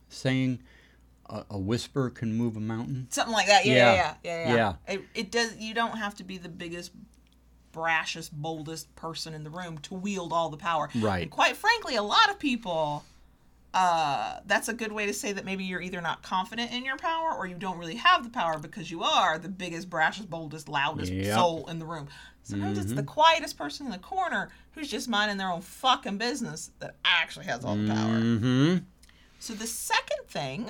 saying? 0.10 0.60
A, 1.30 1.46
a 1.52 1.58
whisper 1.58 2.10
can 2.10 2.34
move 2.36 2.58
a 2.58 2.60
mountain. 2.60 3.08
something 3.10 3.34
like 3.34 3.48
that 3.48 3.66
yeah 3.66 3.74
Yeah. 3.74 3.94
yeah 3.94 4.14
yeah 4.24 4.48
yeah, 4.50 4.56
Yeah. 4.88 4.94
It, 4.96 5.02
it 5.16 5.32
does 5.32 5.56
you 5.58 5.74
don't 5.74 5.98
have 5.98 6.16
to 6.16 6.26
be 6.26 6.38
the 6.38 6.50
biggest 6.50 6.92
brashest 7.72 8.34
boldest 8.34 8.94
person 8.98 9.34
in 9.34 9.46
the 9.46 9.50
room 9.50 9.78
to 9.78 9.94
wield 9.94 10.34
all 10.34 10.50
the 10.50 10.58
power 10.58 10.90
Right. 10.96 11.22
and 11.22 11.32
quite 11.32 11.56
frankly 11.56 11.96
a 11.96 12.04
lot 12.04 12.30
of 12.30 12.38
people 12.38 13.06
uh, 13.74 14.40
that's 14.46 14.68
a 14.68 14.74
good 14.74 14.92
way 14.92 15.06
to 15.06 15.14
say 15.14 15.32
that 15.32 15.46
maybe 15.46 15.64
you're 15.64 15.82
either 15.82 16.02
not 16.02 16.22
confident 16.22 16.72
in 16.74 16.84
your 16.84 16.98
power 16.98 17.34
or 17.34 17.48
you 17.48 17.56
don't 17.56 17.78
really 17.78 17.96
have 17.96 18.24
the 18.24 18.30
power 18.30 18.60
because 18.60 18.92
you 18.92 19.02
are 19.02 19.38
the 19.38 19.48
biggest, 19.48 19.90
brashest, 19.90 20.30
boldest, 20.30 20.68
loudest 20.68 21.12
Yep. 21.12 21.36
soul 21.36 21.68
in 21.70 21.80
the 21.80 21.86
room. 21.86 22.08
Sometimes 22.44 22.78
it's 22.80 22.94
the 22.94 23.04
quietest 23.04 23.58
person 23.58 23.86
in 23.86 23.92
the 23.92 24.00
corner 24.00 24.50
who's 24.72 24.90
just 24.90 25.08
minding 25.08 25.38
their 25.38 25.52
own 25.52 25.62
fucking 25.62 26.18
business 26.18 26.72
that 26.80 26.96
actually 27.06 27.46
has 27.46 27.64
all 27.64 27.76
the 27.76 27.88
power. 27.88 28.18
Mm-hmm. 28.20 28.78
So 29.40 29.54
the 29.54 29.68
second 29.68 30.28
thing 30.28 30.70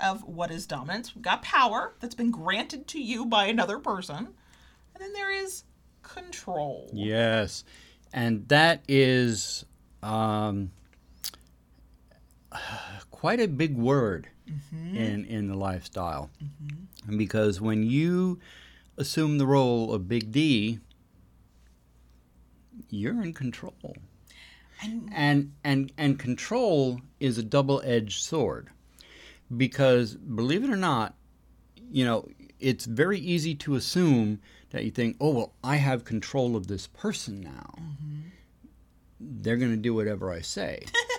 of 0.00 0.24
what 0.24 0.50
is 0.50 0.66
dominance, 0.66 1.14
we've 1.14 1.22
got 1.22 1.42
power 1.42 1.94
that's 2.00 2.14
been 2.14 2.30
granted 2.30 2.86
to 2.88 3.00
you 3.00 3.24
by 3.24 3.46
another 3.46 3.78
person, 3.78 4.16
and 4.16 4.98
then 4.98 5.12
there 5.12 5.30
is 5.30 5.64
control. 6.02 6.90
Yes, 6.92 7.64
and 8.12 8.46
that 8.48 8.82
is 8.88 9.64
um, 10.02 10.72
quite 13.10 13.40
a 13.40 13.48
big 13.48 13.76
word 13.76 14.28
mm-hmm. 14.48 14.96
in 14.96 15.24
in 15.24 15.48
the 15.48 15.56
lifestyle, 15.56 16.30
mm-hmm. 16.42 17.16
because 17.16 17.60
when 17.60 17.82
you 17.82 18.38
assume 18.96 19.38
the 19.38 19.46
role 19.46 19.92
of 19.92 20.08
Big 20.08 20.30
D, 20.30 20.78
you're 22.90 23.22
in 23.22 23.32
control, 23.32 23.96
And 24.82 25.10
and 25.14 25.52
and 25.62 25.92
and 25.96 26.18
control 26.18 27.00
is 27.20 27.38
a 27.38 27.42
double-edged 27.42 28.22
sword, 28.22 28.70
because 29.56 30.14
believe 30.14 30.64
it 30.64 30.70
or 30.70 30.76
not, 30.76 31.14
you 31.90 32.04
know 32.04 32.28
it's 32.60 32.86
very 32.86 33.18
easy 33.18 33.54
to 33.54 33.74
assume 33.74 34.40
that 34.70 34.84
you 34.84 34.90
think, 34.90 35.16
oh 35.20 35.30
well, 35.30 35.52
I 35.62 35.76
have 35.76 36.04
control 36.04 36.56
of 36.56 36.66
this 36.66 36.86
person 36.86 37.40
now. 37.40 37.74
Mm-hmm. 37.78 38.20
They're 39.20 39.56
going 39.56 39.70
to 39.70 39.76
do 39.76 39.94
whatever 39.94 40.32
I 40.32 40.40
say. 40.40 40.84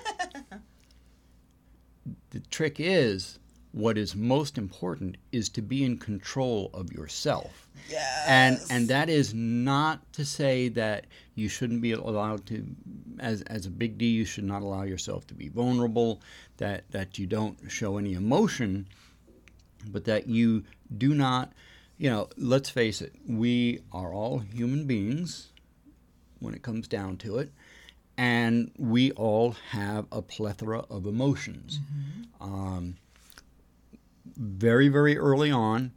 the 2.35 2.41
trick 2.49 2.81
is, 2.81 3.39
what 3.71 3.97
is 3.97 4.13
most 4.13 4.57
important 4.57 5.15
is 5.31 5.47
to 5.47 5.61
be 5.61 5.85
in 5.85 5.97
control 5.97 6.69
of 6.73 6.91
yourself. 6.91 7.69
yes. 7.89 8.25
And 8.27 8.59
and 8.69 8.89
that 8.89 9.09
is 9.09 9.33
not 9.33 10.01
to 10.13 10.25
say 10.25 10.67
that 10.69 11.05
you 11.35 11.47
shouldn't 11.47 11.81
be 11.81 11.93
allowed 11.93 12.45
to 12.47 12.65
as 13.19 13.41
as 13.43 13.65
a 13.65 13.69
big 13.69 13.97
D 13.97 14.07
you 14.07 14.25
should 14.25 14.43
not 14.43 14.63
allow 14.63 14.83
yourself 14.83 15.25
to 15.27 15.33
be 15.33 15.47
vulnerable, 15.47 16.19
that 16.57 16.83
that 16.91 17.17
you 17.17 17.25
don't 17.25 17.57
show 17.69 17.97
any 17.97 18.15
emotion, 18.15 18.85
but 19.87 20.03
that 20.03 20.27
you 20.27 20.65
do 20.97 21.13
not, 21.15 21.53
you 21.97 22.09
know, 22.09 22.27
let's 22.35 22.69
face 22.69 23.01
it, 23.01 23.13
we 23.25 23.79
are 23.93 24.13
all 24.13 24.39
human 24.39 24.85
beings 24.87 25.53
when 26.39 26.53
it 26.53 26.61
comes 26.61 26.89
down 26.89 27.15
to 27.17 27.37
it. 27.37 27.49
And 28.17 28.71
we 28.77 29.11
all 29.11 29.55
have 29.71 30.05
a 30.11 30.21
plethora 30.21 30.79
of 30.89 31.05
emotions. 31.05 31.79
Um, 32.39 32.95
very, 34.37 34.87
very 34.87 35.17
early 35.17 35.51
on, 35.51 35.91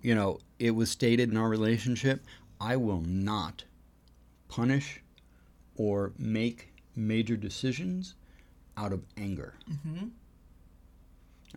you 0.00 0.14
know, 0.14 0.38
it 0.58 0.70
was 0.70 0.90
stated 0.90 1.30
in 1.30 1.36
our 1.36 1.48
relationship, 1.48 2.24
I 2.60 2.76
will 2.76 3.00
not 3.00 3.64
punish 4.48 5.02
or 5.76 6.12
make 6.18 6.72
major 6.94 7.36
decisions 7.36 8.14
out 8.76 8.92
of 8.92 9.02
anger. 9.16 9.54
Mm-hmm. 9.70 10.06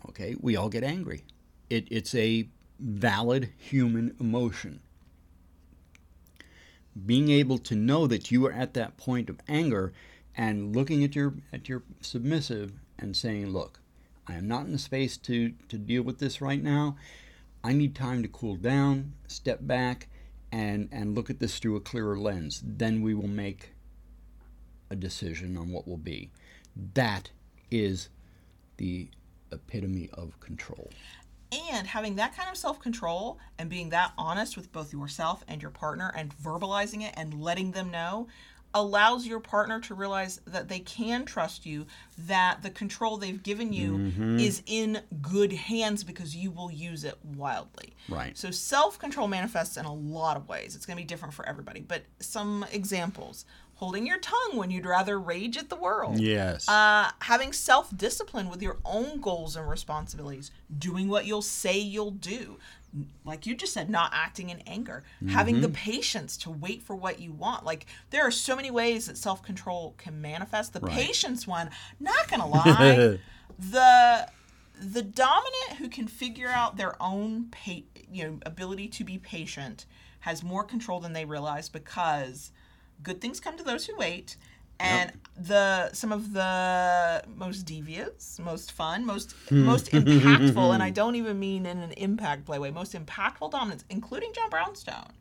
Okay, 0.09 0.35
we 0.39 0.55
all 0.55 0.69
get 0.69 0.83
angry. 0.83 1.23
It, 1.69 1.87
it's 1.91 2.15
a 2.15 2.47
valid 2.79 3.51
human 3.57 4.15
emotion. 4.19 4.79
Being 7.05 7.29
able 7.29 7.57
to 7.59 7.75
know 7.75 8.07
that 8.07 8.31
you 8.31 8.45
are 8.47 8.51
at 8.51 8.73
that 8.73 8.97
point 8.97 9.29
of 9.29 9.39
anger 9.47 9.93
and 10.35 10.75
looking 10.75 11.03
at 11.03 11.15
your 11.15 11.35
at 11.51 11.69
your 11.69 11.83
submissive 12.01 12.73
and 12.97 13.15
saying, 13.15 13.49
"Look, 13.49 13.79
I 14.27 14.35
am 14.35 14.47
not 14.47 14.65
in 14.65 14.71
the 14.71 14.79
space 14.79 15.17
to 15.17 15.53
to 15.67 15.77
deal 15.77 16.03
with 16.03 16.19
this 16.19 16.41
right 16.41 16.61
now. 16.61 16.97
I 17.63 17.73
need 17.73 17.95
time 17.95 18.21
to 18.23 18.29
cool 18.29 18.55
down, 18.55 19.13
step 19.27 19.59
back, 19.61 20.07
and 20.51 20.89
and 20.91 21.15
look 21.15 21.29
at 21.29 21.39
this 21.39 21.59
through 21.59 21.75
a 21.75 21.81
clearer 21.81 22.17
lens. 22.17 22.63
Then 22.65 23.01
we 23.01 23.13
will 23.13 23.27
make 23.27 23.71
a 24.89 24.95
decision 24.95 25.57
on 25.57 25.71
what 25.71 25.87
will 25.87 25.97
be." 25.97 26.29
That 26.93 27.31
is 27.71 28.09
the 28.77 29.09
epitome 29.51 30.09
of 30.13 30.39
control. 30.39 30.91
And 31.51 31.87
having 31.87 32.15
that 32.15 32.35
kind 32.35 32.49
of 32.49 32.57
self 32.57 32.79
control 32.79 33.39
and 33.57 33.69
being 33.69 33.89
that 33.89 34.11
honest 34.17 34.55
with 34.55 34.71
both 34.71 34.93
yourself 34.93 35.43
and 35.47 35.61
your 35.61 35.71
partner 35.71 36.11
and 36.15 36.31
verbalizing 36.37 37.01
it 37.03 37.13
and 37.17 37.41
letting 37.41 37.71
them 37.71 37.89
know 37.89 38.27
allows 38.75 39.25
your 39.25 39.39
partner 39.39 39.79
to 39.79 39.95
realize 39.95 40.39
that 40.45 40.69
they 40.69 40.77
can 40.77 41.25
trust 41.25 41.65
you, 41.65 41.87
that 42.19 42.61
the 42.61 42.69
control 42.69 43.17
they've 43.17 43.41
given 43.41 43.73
you 43.73 43.97
Mm-hmm. 43.97 44.37
is 44.39 44.61
in 44.67 45.01
good 45.23 45.51
hands 45.51 46.03
because 46.03 46.35
you 46.35 46.51
will 46.51 46.69
use 46.69 47.03
it 47.03 47.17
wildly. 47.35 47.95
Right. 48.07 48.37
So 48.37 48.51
self 48.51 48.99
control 48.99 49.27
manifests 49.27 49.75
in 49.75 49.85
a 49.85 49.93
lot 49.93 50.37
of 50.37 50.47
ways. 50.47 50.75
It's 50.75 50.85
going 50.85 50.97
to 50.97 51.01
be 51.03 51.07
different 51.07 51.33
for 51.33 51.47
everybody. 51.49 51.79
But 51.79 52.03
some 52.19 52.63
examples 52.71 53.43
holding 53.79 54.05
your 54.05 54.19
tongue 54.19 54.55
when 54.55 54.69
you'd 54.71 54.85
rather 54.85 55.17
rage 55.19 55.55
at 55.57 55.69
the 55.69 55.75
world. 55.75 56.19
Yes. 56.19 56.67
Uh, 56.67 57.09
having 57.21 57.53
self 57.53 57.95
discipline 57.95 58.49
with 58.49 58.61
your 58.61 58.77
own 58.85 59.21
goals 59.21 59.55
and 59.55 59.67
responsibilities, 59.69 60.51
doing 60.77 61.07
what 61.07 61.25
you'll 61.25 61.41
say 61.41 61.77
you'll 61.79 62.11
do. 62.11 62.57
Like 63.23 63.45
you 63.45 63.55
just 63.55 63.73
said, 63.73 63.89
not 63.89 64.11
acting 64.13 64.49
in 64.49 64.59
anger, 64.67 65.03
having 65.29 65.55
Mm-hmm. 65.55 65.61
the 65.61 65.69
patience 65.69 66.35
to 66.37 66.49
wait 66.49 66.81
for 66.81 66.95
what 66.95 67.19
you 67.19 67.31
want. 67.31 67.63
Like 67.63 67.85
there 68.09 68.23
are 68.25 68.31
so 68.31 68.55
many 68.55 68.71
ways 68.71 69.05
that 69.07 69.17
self 69.17 69.41
control 69.43 69.93
can 69.97 70.19
manifest. 70.21 70.73
The 70.73 70.79
Right. 70.81 70.91
patience 70.93 71.45
one, 71.47 71.69
not 71.99 72.27
gonna 72.27 72.47
lie, 72.47 73.19
the 73.59 74.27
the 74.81 75.01
dominant 75.03 75.73
who 75.77 75.87
can 75.89 76.07
figure 76.07 76.47
out 76.47 76.77
their 76.77 76.95
own 77.01 77.45
pa- 77.51 77.83
you 78.11 78.23
know 78.23 78.39
ability 78.45 78.87
to 78.87 79.03
be 79.03 79.17
patient 79.17 79.85
has 80.21 80.41
more 80.43 80.63
control 80.63 80.99
than 80.99 81.13
they 81.13 81.25
realize 81.25 81.69
because 81.69 82.51
good 83.03 83.21
things 83.21 83.39
come 83.39 83.57
to 83.57 83.63
those 83.63 83.85
who 83.85 83.95
wait. 83.97 84.37
And 84.81 85.11
the 85.39 85.91
some 85.93 86.11
of 86.11 86.33
the 86.33 87.23
most 87.35 87.63
devious 87.63 88.39
most 88.39 88.71
fun 88.71 89.05
most 89.05 89.31
hmm. 89.47 89.63
most 89.63 89.89
impactful 89.91 90.73
and 90.73 90.83
i 90.83 90.89
don't 90.99 91.15
even 91.15 91.39
mean 91.39 91.65
in 91.65 91.79
an 91.79 91.91
impact 91.93 92.45
play 92.45 92.59
way 92.59 92.69
most 92.69 92.93
impactful 92.93 93.49
dominants 93.51 93.85
including 93.89 94.31
john 94.33 94.49
brownstone 94.49 95.13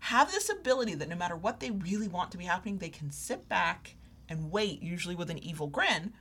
have 0.00 0.32
this 0.32 0.50
ability 0.50 0.94
that 0.94 1.08
no 1.08 1.14
matter 1.14 1.36
what 1.36 1.60
they 1.60 1.70
really 1.70 2.08
want 2.08 2.32
to 2.32 2.38
be 2.38 2.44
happening 2.44 2.78
they 2.78 2.88
can 2.88 3.10
sit 3.12 3.48
back 3.48 3.94
and 4.28 4.50
wait 4.50 4.82
usually 4.82 5.14
with 5.14 5.30
an 5.30 5.38
evil 5.38 5.68
grin 5.68 6.12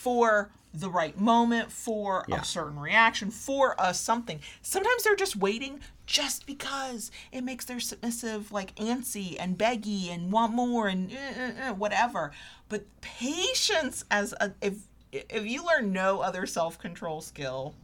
for 0.00 0.50
the 0.72 0.88
right 0.88 1.18
moment, 1.20 1.70
for 1.70 2.24
Yeah. 2.28 2.40
a 2.40 2.44
certain 2.44 2.78
reaction, 2.78 3.30
for 3.30 3.74
a 3.78 3.92
something. 3.92 4.40
Sometimes 4.62 5.02
they're 5.02 5.16
just 5.16 5.36
waiting 5.36 5.80
just 6.06 6.46
because 6.46 7.10
it 7.32 7.42
makes 7.42 7.64
their 7.64 7.80
submissive 7.80 8.50
like 8.50 8.74
antsy 8.76 9.36
and 9.38 9.58
beggy 9.58 10.08
and 10.10 10.32
want 10.32 10.54
more 10.54 10.88
and 10.88 11.12
uh, 11.12 11.70
uh, 11.70 11.74
whatever. 11.74 12.32
But 12.68 12.84
patience 13.00 14.04
as 14.10 14.32
a 14.40 14.52
if 14.62 14.74
if 15.12 15.44
you 15.44 15.64
learn 15.66 15.92
no 15.92 16.20
other 16.20 16.46
self 16.46 16.78
control 16.78 17.20
skill 17.20 17.74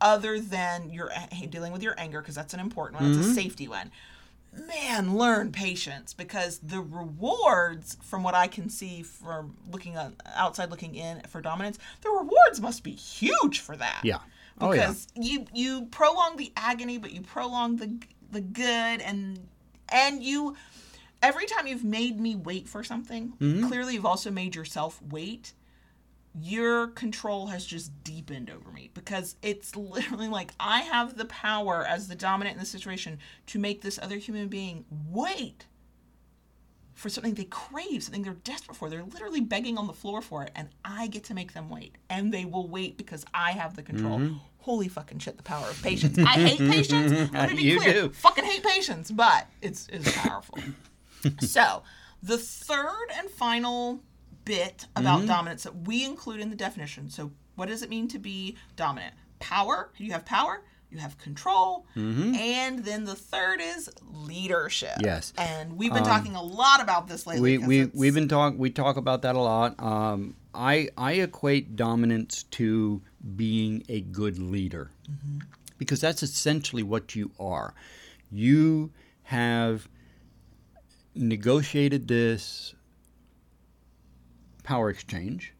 other 0.00 0.38
than 0.38 0.90
your 0.90 1.10
dealing 1.48 1.72
with 1.72 1.82
your 1.82 1.94
anger 1.98 2.20
because 2.20 2.34
that's 2.34 2.54
an 2.54 2.60
important 2.60 3.00
one, 3.00 3.10
it's 3.10 3.18
a 3.18 3.34
safety 3.34 3.66
one 3.66 3.90
man, 4.52 5.16
learn 5.16 5.52
patience 5.52 6.12
because 6.14 6.58
the 6.58 6.80
rewards, 6.80 7.96
from 8.02 8.22
what 8.22 8.34
I 8.34 8.46
can 8.48 8.68
see 8.68 9.02
from 9.02 9.56
looking 9.70 9.96
on, 9.96 10.16
outside, 10.34 10.70
looking 10.70 10.94
in 10.94 11.20
for 11.28 11.40
dominance, 11.40 11.78
the 12.02 12.10
rewards 12.10 12.60
must 12.60 12.82
be 12.82 12.92
huge 12.92 13.60
for 13.60 13.76
that. 13.76 14.00
Yeah. 14.02 14.18
Oh, 14.60 14.72
yeah. 14.72 14.80
Because 14.86 15.08
you 15.14 15.46
you 15.54 15.86
prolong 15.86 16.36
the 16.36 16.52
agony, 16.56 16.98
but 16.98 17.12
you 17.12 17.22
prolong 17.22 17.76
the 17.76 17.98
the 18.30 18.40
good, 18.40 19.00
and 19.00 19.38
and 19.88 20.22
you 20.22 20.56
every 21.22 21.46
time 21.46 21.66
you've 21.66 21.84
made 21.84 22.20
me 22.20 22.34
wait 22.36 22.68
for 22.68 22.82
something, 22.82 23.32
Mm-hmm. 23.40 23.68
clearly 23.68 23.94
you've 23.94 24.06
also 24.06 24.30
made 24.30 24.54
yourself 24.54 25.00
wait 25.10 25.52
your 26.38 26.88
control 26.88 27.48
has 27.48 27.66
just 27.66 28.04
deepened 28.04 28.50
over 28.50 28.70
me 28.70 28.90
because 28.94 29.36
it's 29.42 29.74
literally 29.76 30.28
like 30.28 30.52
I 30.60 30.80
have 30.82 31.16
the 31.16 31.24
power 31.24 31.84
as 31.86 32.08
the 32.08 32.14
dominant 32.14 32.54
in 32.54 32.60
the 32.60 32.66
situation 32.66 33.18
to 33.46 33.58
make 33.58 33.82
this 33.82 33.98
other 34.00 34.16
human 34.16 34.48
being 34.48 34.84
wait 35.08 35.66
for 36.94 37.08
something 37.08 37.32
they 37.32 37.44
crave, 37.44 38.02
something 38.02 38.22
they're 38.22 38.34
desperate 38.34 38.76
for. 38.76 38.90
They're 38.90 39.02
literally 39.02 39.40
begging 39.40 39.78
on 39.78 39.86
the 39.86 39.92
floor 39.94 40.20
for 40.20 40.42
it, 40.42 40.50
and 40.54 40.68
I 40.84 41.06
get 41.06 41.24
to 41.24 41.34
make 41.34 41.54
them 41.54 41.70
wait. 41.70 41.96
And 42.10 42.30
they 42.32 42.44
will 42.44 42.68
wait 42.68 42.98
because 42.98 43.24
I 43.32 43.52
have 43.52 43.74
the 43.74 43.82
control. 43.82 44.18
Mm-hmm. 44.18 44.36
Holy 44.58 44.88
fucking 44.88 45.18
shit, 45.20 45.38
the 45.38 45.42
power 45.42 45.66
of 45.66 45.82
patience. 45.82 46.18
I 46.18 46.32
hate 46.32 46.58
patience. 46.70 47.32
Let 47.32 47.48
me 47.50 47.56
be 47.56 47.62
You 47.62 47.80
clear. 47.80 47.92
do. 47.94 48.08
Fucking 48.10 48.44
hate 48.44 48.62
patience, 48.62 49.10
but 49.10 49.46
it's, 49.62 49.88
it's 49.90 50.12
powerful. 50.14 50.58
so, 51.40 51.82
the 52.22 52.36
third 52.36 53.06
and 53.16 53.30
final 53.30 54.00
bit 54.54 54.86
about 54.96 55.18
Mm-hmm. 55.18 55.26
dominance 55.28 55.62
that 55.64 55.76
we 55.88 56.04
include 56.04 56.40
in 56.40 56.50
the 56.50 56.56
definition. 56.56 57.08
So, 57.10 57.30
what 57.56 57.68
does 57.68 57.82
it 57.82 57.90
mean 57.90 58.08
to 58.08 58.18
be 58.18 58.56
dominant? 58.76 59.14
Power. 59.38 59.90
You 59.96 60.12
have 60.12 60.24
power. 60.24 60.62
You 60.92 60.98
have 60.98 61.16
control, 61.18 61.86
and 61.94 62.84
then 62.84 63.04
the 63.04 63.14
third 63.14 63.60
is 63.62 63.88
leadership. 64.12 64.90
Mm-hmm. 64.96 65.04
Yes. 65.04 65.32
Um, 65.38 65.44
and 65.46 65.76
we've 65.78 65.92
been 65.94 66.02
talking 66.02 66.34
a 66.34 66.42
lot 66.42 66.82
about 66.82 67.06
this 67.06 67.28
lately. 67.28 67.58
we 67.58 67.66
we 67.70 67.80
it's- 67.82 67.96
we've 68.00 68.14
been 68.14 68.26
talk 68.28 68.54
we 68.56 68.70
talk 68.70 68.96
about 68.96 69.22
that 69.22 69.36
a 69.36 69.38
lot. 69.38 69.80
Um, 69.80 70.34
I 70.52 70.88
I 70.98 71.12
equate 71.28 71.76
dominance 71.76 72.42
to 72.58 73.00
being 73.36 73.84
a 73.88 74.00
good 74.00 74.36
leader 74.40 74.90
because 75.78 76.00
that's 76.00 76.24
essentially 76.24 76.82
what 76.82 77.14
you 77.14 77.30
are. 77.38 77.72
You 78.32 78.90
have 79.38 79.88
negotiated 81.14 82.08
this 82.08 82.74
power 84.70 84.88
exchange, 84.88 85.52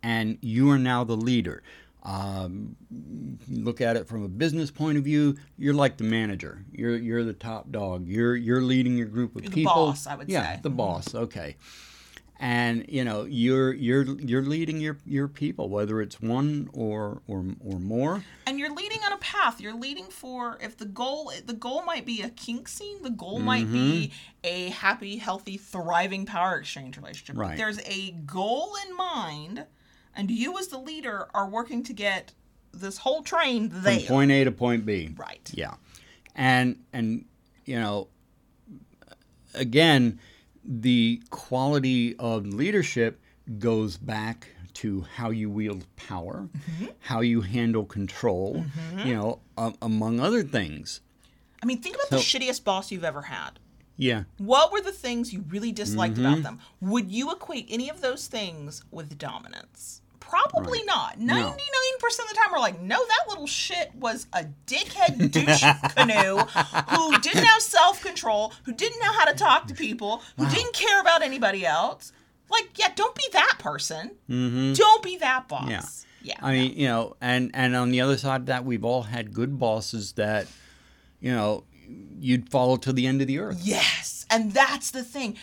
and 0.00 0.38
you 0.40 0.70
are 0.70 0.78
now 0.78 1.02
the 1.02 1.16
leader. 1.16 1.60
Um, 2.04 2.76
look 3.48 3.80
at 3.80 3.96
it 3.96 4.06
from 4.06 4.22
a 4.22 4.28
business 4.28 4.70
point 4.70 4.96
of 4.96 5.02
view, 5.02 5.36
you're 5.58 5.74
like 5.74 5.96
the 5.96 6.04
manager. 6.04 6.64
You're 6.70 6.96
you're 6.96 7.24
the 7.24 7.32
top 7.32 7.72
dog. 7.72 8.06
You're 8.06 8.36
you're 8.36 8.62
leading 8.62 8.96
your 8.96 9.08
group 9.08 9.34
of 9.34 9.42
You're 9.42 9.50
the 9.50 9.54
people. 9.54 9.74
boss, 9.74 10.06
I 10.06 10.14
would 10.14 10.28
yeah, 10.28 10.54
say. 10.54 10.60
the 10.62 10.70
boss. 10.70 11.14
Okay. 11.16 11.56
And 12.40 12.84
you 12.88 13.04
know 13.04 13.24
you're 13.24 13.72
you're 13.72 14.02
you're 14.20 14.42
leading 14.42 14.80
your 14.80 14.98
your 15.06 15.28
people, 15.28 15.68
whether 15.68 16.00
it's 16.02 16.20
one 16.20 16.68
or 16.72 17.22
or 17.28 17.44
or 17.60 17.78
more. 17.78 18.24
and 18.46 18.58
you're 18.58 18.74
leading 18.74 18.98
on 19.06 19.12
a 19.12 19.16
path 19.18 19.60
you're 19.60 19.72
leading 19.78 20.06
for 20.06 20.58
if 20.60 20.76
the 20.76 20.84
goal 20.84 21.32
the 21.46 21.52
goal 21.52 21.82
might 21.84 22.04
be 22.04 22.22
a 22.22 22.28
kink 22.30 22.66
scene 22.68 23.02
the 23.02 23.10
goal 23.10 23.38
might 23.38 23.70
be 23.72 24.12
Mm-hmm. 24.12 24.16
a 24.44 24.70
happy 24.70 25.16
healthy 25.18 25.56
thriving 25.56 26.26
power 26.26 26.56
exchange 26.58 26.96
relationship 26.96 27.36
Right. 27.38 27.56
there's 27.56 27.78
a 27.86 28.10
goal 28.26 28.74
in 28.86 28.96
mind 28.96 29.64
and 30.16 30.30
you 30.30 30.58
as 30.58 30.68
the 30.68 30.78
leader 30.78 31.28
are 31.34 31.48
working 31.48 31.82
to 31.84 31.92
get 31.92 32.32
this 32.72 32.98
whole 32.98 33.22
train 33.22 33.70
there 33.72 34.00
From 34.00 34.06
point 34.08 34.30
A 34.32 34.44
to 34.44 34.52
point 34.52 34.84
B. 34.84 35.14
right 35.16 35.48
Yeah, 35.54 35.74
and 36.34 36.80
and 36.92 37.24
you 37.64 37.78
know, 37.78 38.08
again, 39.54 40.18
the 40.64 41.22
quality 41.30 42.16
of 42.18 42.46
leadership 42.46 43.20
goes 43.58 43.96
back 43.96 44.48
to 44.74 45.02
how 45.16 45.30
you 45.30 45.48
wield 45.50 45.86
power, 45.96 46.48
Mm-hmm. 46.56 46.86
how 47.00 47.20
you 47.20 47.42
handle 47.42 47.84
control, 47.84 48.64
you 49.04 49.14
know, 49.14 49.40
among 49.82 50.18
other 50.20 50.42
things. 50.42 51.00
i 51.62 51.66
mean 51.66 51.80
think 51.80 51.94
about 51.96 52.10
the 52.10 52.16
shittiest 52.16 52.64
boss 52.64 52.90
you've 52.90 53.04
ever 53.04 53.22
had 53.22 53.58
Yeah, 53.96 54.24
what 54.38 54.72
were 54.72 54.80
the 54.80 54.92
things 54.92 55.32
you 55.32 55.44
really 55.48 55.70
disliked 55.72 56.14
Mm-hmm. 56.16 56.26
about 56.26 56.42
them 56.42 56.58
would 56.80 57.10
you 57.10 57.30
equate 57.30 57.66
any 57.70 57.88
of 57.90 58.00
those 58.00 58.26
things 58.26 58.82
with 58.90 59.16
dominance 59.18 60.00
Probably 60.34 60.82
not. 60.84 61.18
99% 61.18 61.32
of 61.32 62.28
the 62.28 62.34
time, 62.34 62.52
we're 62.52 62.58
like, 62.58 62.80
no, 62.80 62.96
that 62.96 63.28
little 63.28 63.46
shit 63.46 63.94
was 63.94 64.26
a 64.32 64.46
dickhead 64.66 65.30
douche 65.30 65.62
canoe 65.96 66.38
who 66.96 67.18
didn't 67.20 67.44
have 67.44 67.62
self 67.62 68.02
control, 68.02 68.52
who 68.64 68.72
didn't 68.72 69.00
know 69.00 69.12
how 69.12 69.26
to 69.26 69.34
talk 69.34 69.68
to 69.68 69.74
people, 69.74 70.22
who 70.36 70.48
didn't 70.48 70.74
care 70.74 71.00
about 71.00 71.22
anybody 71.22 71.64
else. 71.64 72.12
Like, 72.50 72.70
yeah, 72.76 72.88
don't 72.94 73.14
be 73.14 73.24
that 73.32 73.56
person. 73.58 74.10
Mm-hmm. 74.28 74.72
Don't 74.72 75.02
be 75.02 75.18
that 75.18 75.48
boss. 75.48 75.70
Yeah. 75.70 75.82
Yeah. 76.24 76.38
I 76.40 76.52
mean, 76.52 76.76
you 76.76 76.88
know, 76.88 77.16
and 77.20 77.50
and 77.54 77.76
on 77.76 77.90
the 77.90 78.00
other 78.00 78.16
side 78.16 78.40
of 78.42 78.46
that, 78.46 78.64
we've 78.64 78.84
all 78.84 79.02
had 79.02 79.34
good 79.34 79.58
bosses 79.58 80.12
that, 80.12 80.46
you 81.20 81.32
know, 81.32 81.64
you'd 82.18 82.48
follow 82.48 82.76
to 82.78 82.92
the 82.92 83.06
end 83.06 83.20
of 83.20 83.28
the 83.28 83.38
earth. 83.38 83.60
Yes, 83.62 84.24
and 84.30 84.52
that's 84.52 84.90
the 84.90 85.04
thing. 85.04 85.36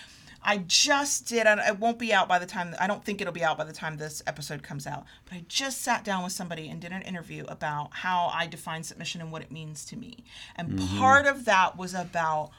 I 0.44 0.58
just 0.60 1.28
did, 1.28 1.46
and 1.46 1.60
it 1.60 1.80
won't 1.80 2.00
be 2.00 2.14
out 2.14 2.28
by 2.28 2.40
the 2.40 2.46
time, 2.46 2.76
I 2.80 2.88
don't 2.88 3.04
think 3.04 3.22
it'll 3.22 3.34
be 3.34 3.44
out 3.44 3.58
by 3.58 3.64
the 3.64 3.74
time 3.74 3.98
this 3.98 4.24
episode 4.26 4.64
comes 4.64 4.88
out, 4.88 5.06
but 5.26 5.36
I 5.36 5.46
just 5.48 5.82
sat 5.82 6.04
down 6.04 6.24
with 6.24 6.34
somebody 6.34 6.68
and 6.68 6.82
did 6.82 6.92
an 6.92 7.04
interview 7.04 7.46
about 7.48 7.94
how 7.94 8.32
I 8.34 8.48
define 8.48 8.84
submission 8.84 9.22
and 9.22 9.32
what 9.32 9.44
it 9.44 9.52
means 9.52 9.86
to 9.86 9.96
me. 9.96 10.24
And 10.56 10.70
mm-hmm. 10.70 10.98
part 10.98 11.28
of 11.28 11.46
that 11.46 11.78
was 11.78 11.94
about 11.94 12.52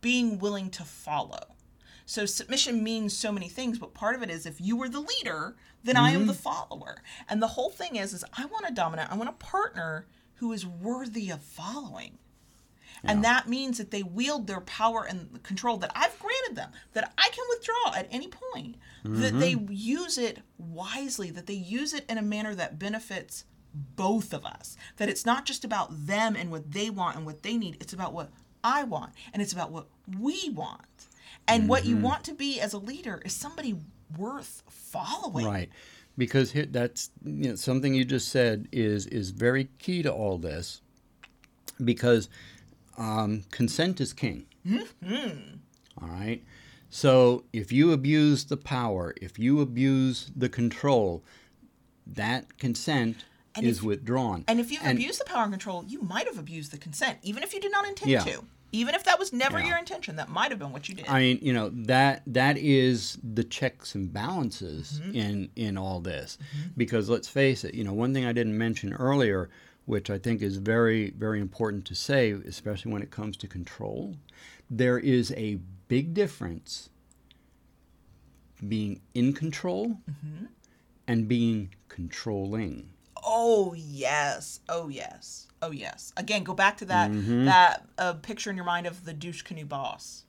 being 0.00 0.38
willing 0.38 0.70
to 0.70 0.82
follow. 0.82 1.54
So 2.06 2.26
submission 2.26 2.82
means 2.82 3.16
so 3.16 3.30
many 3.30 3.48
things, 3.48 3.78
but 3.78 3.94
part 3.94 4.16
of 4.16 4.22
it 4.22 4.30
is 4.30 4.46
if 4.46 4.60
you 4.60 4.76
were 4.76 4.88
the 4.88 5.00
leader, 5.00 5.56
then 5.84 5.96
I 5.96 6.10
am 6.10 6.26
the 6.26 6.32
mm-hmm. 6.32 6.42
follower. 6.42 7.02
And 7.28 7.42
the 7.42 7.48
whole 7.48 7.70
thing 7.70 7.96
is 7.96 8.12
is 8.12 8.24
I 8.36 8.46
want 8.46 8.68
a 8.68 8.74
dominant, 8.74 9.12
I 9.12 9.16
want 9.16 9.28
a 9.28 9.32
partner 9.32 10.06
who 10.36 10.52
is 10.52 10.66
worthy 10.66 11.30
of 11.30 11.42
following. 11.42 12.18
And 13.04 13.24
that 13.24 13.48
means 13.48 13.78
that 13.78 13.90
they 13.90 14.02
wield 14.02 14.46
their 14.46 14.60
power 14.60 15.04
and 15.04 15.42
control 15.42 15.76
that 15.78 15.92
I've 15.94 16.18
granted 16.18 16.37
them, 16.54 16.70
that 16.92 17.12
I 17.18 17.28
can 17.32 17.44
withdraw 17.50 17.94
at 17.96 18.08
any 18.10 18.28
point, 18.28 18.76
that 19.04 19.38
they 19.38 19.54
mm-hmm. 19.54 19.72
use 19.72 20.18
it 20.18 20.40
wisely, 20.58 21.30
that 21.30 21.46
they 21.46 21.54
use 21.54 21.94
it 21.94 22.04
in 22.08 22.18
a 22.18 22.22
manner 22.22 22.54
that 22.54 22.78
benefits 22.78 23.44
both 23.74 24.32
of 24.32 24.44
us. 24.44 24.76
That 24.96 25.08
it's 25.08 25.24
not 25.24 25.44
just 25.44 25.64
about 25.64 26.06
them 26.06 26.36
and 26.36 26.50
what 26.50 26.72
they 26.72 26.90
want 26.90 27.16
and 27.16 27.24
what 27.24 27.42
they 27.42 27.56
need, 27.56 27.76
it's 27.80 27.92
about 27.92 28.12
what 28.12 28.30
I 28.64 28.84
want 28.84 29.12
and 29.32 29.40
it's 29.40 29.52
about 29.52 29.70
what 29.70 29.86
we 30.18 30.50
want. 30.50 30.84
And 31.46 31.68
what 31.68 31.86
you 31.86 31.94
mm-hmm. 31.94 32.04
want 32.04 32.24
to 32.24 32.34
be 32.34 32.60
as 32.60 32.74
a 32.74 32.78
leader 32.78 33.22
is 33.24 33.32
somebody 33.32 33.76
worth 34.16 34.62
following. 34.68 35.46
Right. 35.46 35.70
Because 36.18 36.52
here, 36.52 36.66
that's 36.66 37.10
you 37.24 37.50
know, 37.50 37.54
something 37.54 37.94
you 37.94 38.04
just 38.04 38.28
said 38.28 38.68
is 38.72 39.06
is 39.06 39.30
very 39.30 39.68
key 39.78 40.02
to 40.02 40.12
all 40.12 40.36
this. 40.36 40.82
Because 41.82 42.28
um, 42.98 43.44
consent 43.50 44.00
is 44.00 44.12
king. 44.12 44.46
Mm-hmm. 44.66 45.58
All 46.00 46.08
right. 46.08 46.42
So 46.90 47.44
if 47.52 47.70
you 47.72 47.92
abuse 47.92 48.44
the 48.44 48.56
power, 48.56 49.14
if 49.20 49.38
you 49.38 49.60
abuse 49.60 50.30
the 50.34 50.48
control, 50.48 51.22
that 52.06 52.58
consent 52.58 53.24
And 53.54 53.66
is 53.66 53.78
if- 53.78 53.84
withdrawn. 53.84 54.44
And 54.48 54.60
if 54.60 54.70
you 54.70 54.78
abuse 54.84 55.18
the 55.18 55.24
power 55.24 55.42
and 55.42 55.52
control, 55.52 55.84
you 55.86 56.00
might 56.00 56.26
have 56.26 56.38
abused 56.38 56.72
the 56.72 56.78
consent, 56.78 57.18
even 57.22 57.42
if 57.42 57.52
you 57.52 57.60
did 57.60 57.72
not 57.72 57.86
intend 57.86 58.10
Yeah. 58.10 58.24
to. 58.24 58.44
Even 58.70 58.94
if 58.94 59.02
that 59.04 59.18
was 59.18 59.32
never 59.32 59.58
Yeah. 59.58 59.68
your 59.68 59.78
intention, 59.78 60.16
that 60.16 60.28
might 60.28 60.50
have 60.50 60.58
been 60.58 60.72
what 60.72 60.88
you 60.90 60.94
did. 60.94 61.06
I 61.08 61.20
mean, 61.20 61.38
you 61.40 61.54
know 61.54 61.70
that 61.70 62.22
that 62.26 62.58
is 62.58 63.16
the 63.22 63.42
checks 63.44 63.94
and 63.94 64.12
balances 64.12 65.00
Mm-hmm. 65.02 65.14
in 65.14 65.48
in 65.56 65.78
all 65.78 66.00
this, 66.00 66.36
because 66.76 67.08
let's 67.08 67.28
face 67.28 67.64
it. 67.64 67.74
You 67.74 67.84
know, 67.84 67.94
one 67.94 68.12
thing 68.12 68.26
I 68.26 68.32
didn't 68.32 68.56
mention 68.58 68.92
earlier, 68.92 69.48
which 69.86 70.10
I 70.10 70.18
think 70.18 70.42
is 70.42 70.56
very 70.58 71.10
very 71.10 71.40
important 71.40 71.86
to 71.86 71.94
say, 71.94 72.32
especially 72.32 72.92
when 72.92 73.00
it 73.02 73.10
comes 73.10 73.38
to 73.38 73.46
control, 73.48 74.16
there 74.70 74.98
is 74.98 75.32
a 75.32 75.58
big 75.88 76.14
difference 76.14 76.90
being 78.66 79.00
in 79.14 79.32
control 79.32 79.98
Mm-hmm. 80.10 80.46
and 81.06 81.28
being 81.28 81.74
controlling. 81.88 82.90
Oh 83.22 83.74
yes. 83.76 84.60
Oh 84.68 84.88
yes. 84.88 85.46
Oh 85.62 85.70
yes. 85.70 86.12
Again, 86.16 86.44
go 86.44 86.54
back 86.54 86.76
to 86.78 86.84
that 86.86 87.10
Mm-hmm. 87.10 87.44
that 87.46 87.86
uh, 87.98 88.12
picture 88.14 88.50
in 88.50 88.56
your 88.56 88.64
mind 88.64 88.86
of 88.86 89.04
the 89.04 89.12
douche 89.12 89.42
canoe 89.42 89.64
boss. 89.64 90.24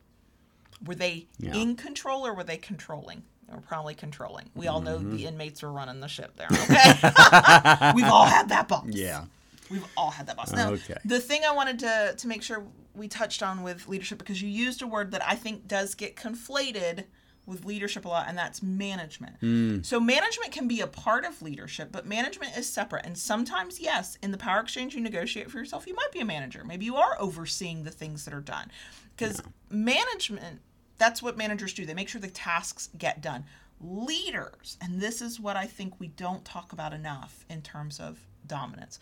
Were 0.86 0.96
they 0.96 1.28
Yeah. 1.40 1.56
in 1.56 1.76
control 1.76 2.26
or 2.26 2.34
were 2.34 2.44
they 2.44 2.58
controlling? 2.58 3.24
They 3.48 3.56
were 3.56 3.62
probably 3.62 3.96
controlling. 3.96 4.50
We 4.56 4.68
all 4.68 4.82
know 4.82 4.98
Mm-hmm. 5.00 5.16
the 5.18 5.26
inmates 5.26 5.62
were 5.64 5.72
running 5.72 6.00
the 6.00 6.08
ship 6.08 6.36
there. 6.36 6.48
Okay, 6.52 7.94
we've 7.96 8.06
all 8.06 8.26
had 8.26 8.50
that 8.50 8.68
boss. 8.68 8.86
Yeah. 8.88 9.26
We've 9.72 9.86
all 9.98 10.10
had 10.12 10.28
that 10.28 10.36
boss. 10.38 10.52
Now, 10.52 10.72
Okay. 10.72 10.98
the 11.06 11.20
thing 11.20 11.42
I 11.48 11.54
wanted 11.54 11.80
to 11.80 12.14
to 12.18 12.28
make 12.28 12.42
sure 12.44 12.64
we 12.96 13.08
touched 13.08 13.44
on 13.44 13.64
with 13.64 13.88
leadership 13.88 14.18
because 14.18 14.42
you 14.42 14.50
used 14.50 14.82
a 14.82 14.88
word 14.88 15.12
that 15.12 15.28
I 15.28 15.36
think 15.36 15.68
does 15.68 15.96
get 15.96 16.16
conflated 16.16 17.06
with 17.46 17.66
leadership 17.66 18.06
a 18.06 18.08
lot, 18.08 18.28
and 18.28 18.38
that's 18.38 18.62
management. 18.62 19.36
Hmm. 19.40 19.82
So 19.82 20.00
management 20.00 20.52
can 20.52 20.68
be 20.68 20.82
a 20.82 20.88
part 20.88 21.26
of 21.26 21.42
leadership, 21.42 21.90
but 21.92 22.06
management 22.06 22.56
is 22.56 22.72
separate. 22.72 23.06
And 23.06 23.18
sometimes, 23.18 23.80
yes, 23.80 24.18
in 24.22 24.32
the 24.32 24.38
power 24.38 24.60
exchange 24.60 24.94
you 24.94 25.02
negotiate 25.02 25.50
for 25.50 25.58
yourself, 25.58 25.88
you 25.88 25.96
might 25.96 26.12
be 26.12 26.20
a 26.20 26.26
manager. 26.26 26.64
Maybe 26.64 26.86
you 26.86 26.96
are 26.96 27.20
overseeing 27.20 27.84
the 27.84 27.92
things 27.92 28.26
that 28.26 28.34
are 28.34 28.42
done. 28.42 28.70
Because 29.16 29.42
management, 29.70 30.62
that's 31.00 31.24
what 31.24 31.38
managers 31.38 31.74
do. 31.74 31.86
They 31.86 31.96
make 31.96 32.08
sure 32.08 32.22
the 32.22 32.28
tasks 32.28 32.90
get 32.98 33.22
done. 33.22 33.46
Leaders, 33.82 34.78
and 34.80 35.02
this 35.02 35.22
is 35.22 35.40
what 35.40 35.56
I 35.56 35.66
think 35.66 36.00
we 36.00 36.10
don't 36.10 36.46
talk 36.46 36.72
about 36.72 36.94
enough 36.94 37.46
in 37.50 37.62
terms 37.62 38.00
of 38.00 38.20
dominance 38.46 39.00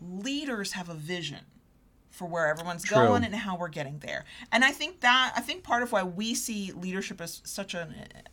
leaders 0.00 0.72
have 0.72 0.88
a 0.88 0.94
vision 0.94 1.40
for 2.16 2.26
where 2.26 2.46
everyone's 2.46 2.82
True. 2.82 2.96
going 2.96 3.24
and 3.24 3.34
how 3.34 3.56
we're 3.56 3.68
getting 3.68 3.98
there. 3.98 4.24
And 4.50 4.64
I 4.64 4.70
think 4.70 5.00
that 5.00 5.34
I 5.36 5.40
think 5.42 5.62
part 5.62 5.82
of 5.82 5.92
why 5.92 6.02
we 6.02 6.34
see 6.34 6.72
leadership 6.72 7.20
as 7.20 7.42
such 7.44 7.74
a, 7.74 7.88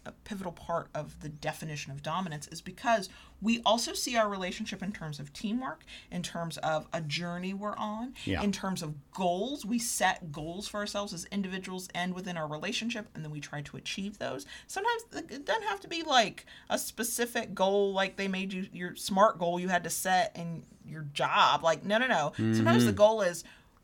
a 0.06 0.14
pivotal 0.24 0.54
part 0.54 0.88
of 0.96 1.20
the 1.20 1.28
definition 1.28 1.92
of 1.92 2.02
dominance 2.02 2.48
is 2.48 2.62
because 2.62 3.10
we 3.42 3.62
also 3.66 3.92
see 3.92 4.16
our 4.16 4.30
relationship 4.30 4.82
in 4.82 4.94
terms 4.94 5.20
of 5.20 5.34
teamwork, 5.34 5.84
in 6.10 6.24
terms 6.24 6.58
of 6.60 6.88
a 6.94 7.02
journey 7.02 7.54
we're 7.54 7.76
on, 7.76 8.14
Yeah. 8.24 8.42
in 8.42 8.54
terms 8.54 8.82
of 8.82 8.96
goals. 9.12 9.66
We 9.66 9.80
set 9.80 10.32
goals 10.32 10.70
for 10.70 10.80
ourselves 10.80 11.12
as 11.12 11.26
individuals 11.26 11.90
and 11.94 12.14
within 12.14 12.38
our 12.38 12.48
relationship, 12.48 13.10
and 13.14 13.22
then 13.24 13.32
we 13.32 13.42
try 13.42 13.62
to 13.62 13.76
achieve 13.76 14.18
those. 14.18 14.46
Sometimes 14.68 15.04
it 15.30 15.46
doesn't 15.46 15.64
have 15.64 15.82
to 15.82 15.90
be 15.90 16.04
like 16.04 16.46
a 16.70 16.78
specific 16.78 17.54
goal, 17.54 17.92
like 17.92 18.16
they 18.16 18.30
made 18.30 18.54
you 18.54 18.68
your 18.72 18.96
smart 18.96 19.40
goal 19.40 19.60
you 19.60 19.68
had 19.68 19.84
to 19.84 19.90
set 19.90 20.34
in 20.38 20.64
your 20.86 21.06
job. 21.14 21.64
Like, 21.64 21.84
no, 21.84 21.98
no, 21.98 22.08
no. 22.08 22.32
Sometimes 22.38 22.86
the 22.86 22.92
mm-hmm. 22.92 22.98
goal 22.98 23.22
is 23.22 23.44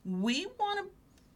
we 0.09 0.45
want 0.59 0.79
to 0.79 0.85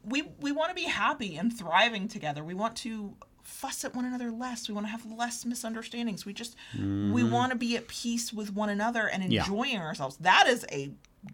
we 0.05 0.23
we 0.39 0.51
want 0.51 0.69
to 0.69 0.75
be 0.75 0.83
happy 0.89 1.37
and 1.37 1.55
thriving 1.57 2.07
together. 2.07 2.43
We 2.43 2.53
want 2.53 2.75
to 2.77 3.15
fuss 3.43 3.83
at 3.85 3.93
one 3.95 4.05
another 4.05 4.31
less. 4.31 4.67
We 4.67 4.73
want 4.73 4.87
to 4.87 4.91
have 4.91 5.05
less 5.05 5.45
misunderstandings. 5.45 6.25
We 6.25 6.33
just 6.33 6.55
we 6.77 7.23
want 7.23 7.51
to 7.51 7.57
be 7.57 7.75
at 7.77 7.87
peace 7.87 8.33
with 8.33 8.53
one 8.53 8.69
another 8.69 9.07
and 9.07 9.23
Yeah. 9.31 9.41
enjoying 9.41 9.77
ourselves. 9.77 10.17
That 10.17 10.47
is 10.47 10.65
a 10.71 10.91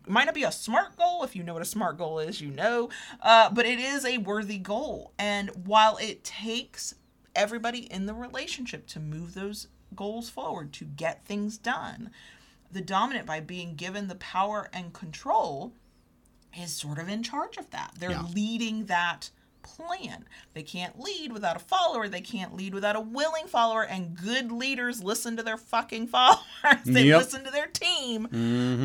might 0.07 0.25
not 0.25 0.35
be 0.35 0.43
a 0.43 0.51
smart 0.51 0.95
goal. 0.97 1.23
If 1.23 1.35
you 1.35 1.41
know 1.43 1.53
what 1.53 1.63
a 1.63 1.65
smart 1.65 1.97
goal 1.97 2.19
is, 2.19 2.39
you 2.41 2.51
know. 2.51 2.89
Uh, 3.21 3.49
but 3.49 3.65
it 3.65 3.79
is 3.79 4.05
a 4.05 4.19
worthy 4.19 4.59
goal. 4.59 5.13
And 5.17 5.49
while 5.65 5.97
it 5.97 6.23
takes 6.23 6.93
everybody 7.35 7.91
in 7.91 8.05
the 8.05 8.13
relationship 8.13 8.85
to 8.87 8.99
move 8.99 9.33
those 9.33 9.67
goals 9.95 10.29
forward, 10.29 10.73
to 10.73 10.85
get 10.85 11.25
things 11.25 11.57
done, 11.57 12.11
the 12.71 12.81
dominant, 12.81 13.25
by 13.25 13.39
being 13.39 13.73
given 13.75 14.07
the 14.07 14.15
power 14.15 14.69
and 14.71 14.93
control, 14.93 15.73
is 16.57 16.73
sort 16.73 16.97
of 16.99 17.07
in 17.09 17.23
charge 17.23 17.57
of 17.57 17.69
that. 17.71 17.93
They're 17.97 18.11
Yeah. 18.11 18.21
leading 18.23 18.85
that 18.85 19.29
plan. 19.63 20.25
They 20.53 20.63
can't 20.63 20.99
lead 20.99 21.31
without 21.31 21.55
a 21.55 21.59
follower. 21.59 22.07
They 22.07 22.21
can't 22.21 22.55
lead 22.55 22.73
without 22.73 22.95
a 22.95 22.99
willing 23.01 23.47
follower. 23.47 23.83
And 23.83 24.15
good 24.15 24.51
leaders 24.51 25.03
listen 25.03 25.37
to 25.37 25.43
their 25.43 25.57
fucking 25.57 26.07
followers. 26.15 26.39
they 26.85 27.03
Yep. 27.05 27.17
listen 27.19 27.43
to 27.45 27.51
their 27.51 27.67
team. 27.67 28.27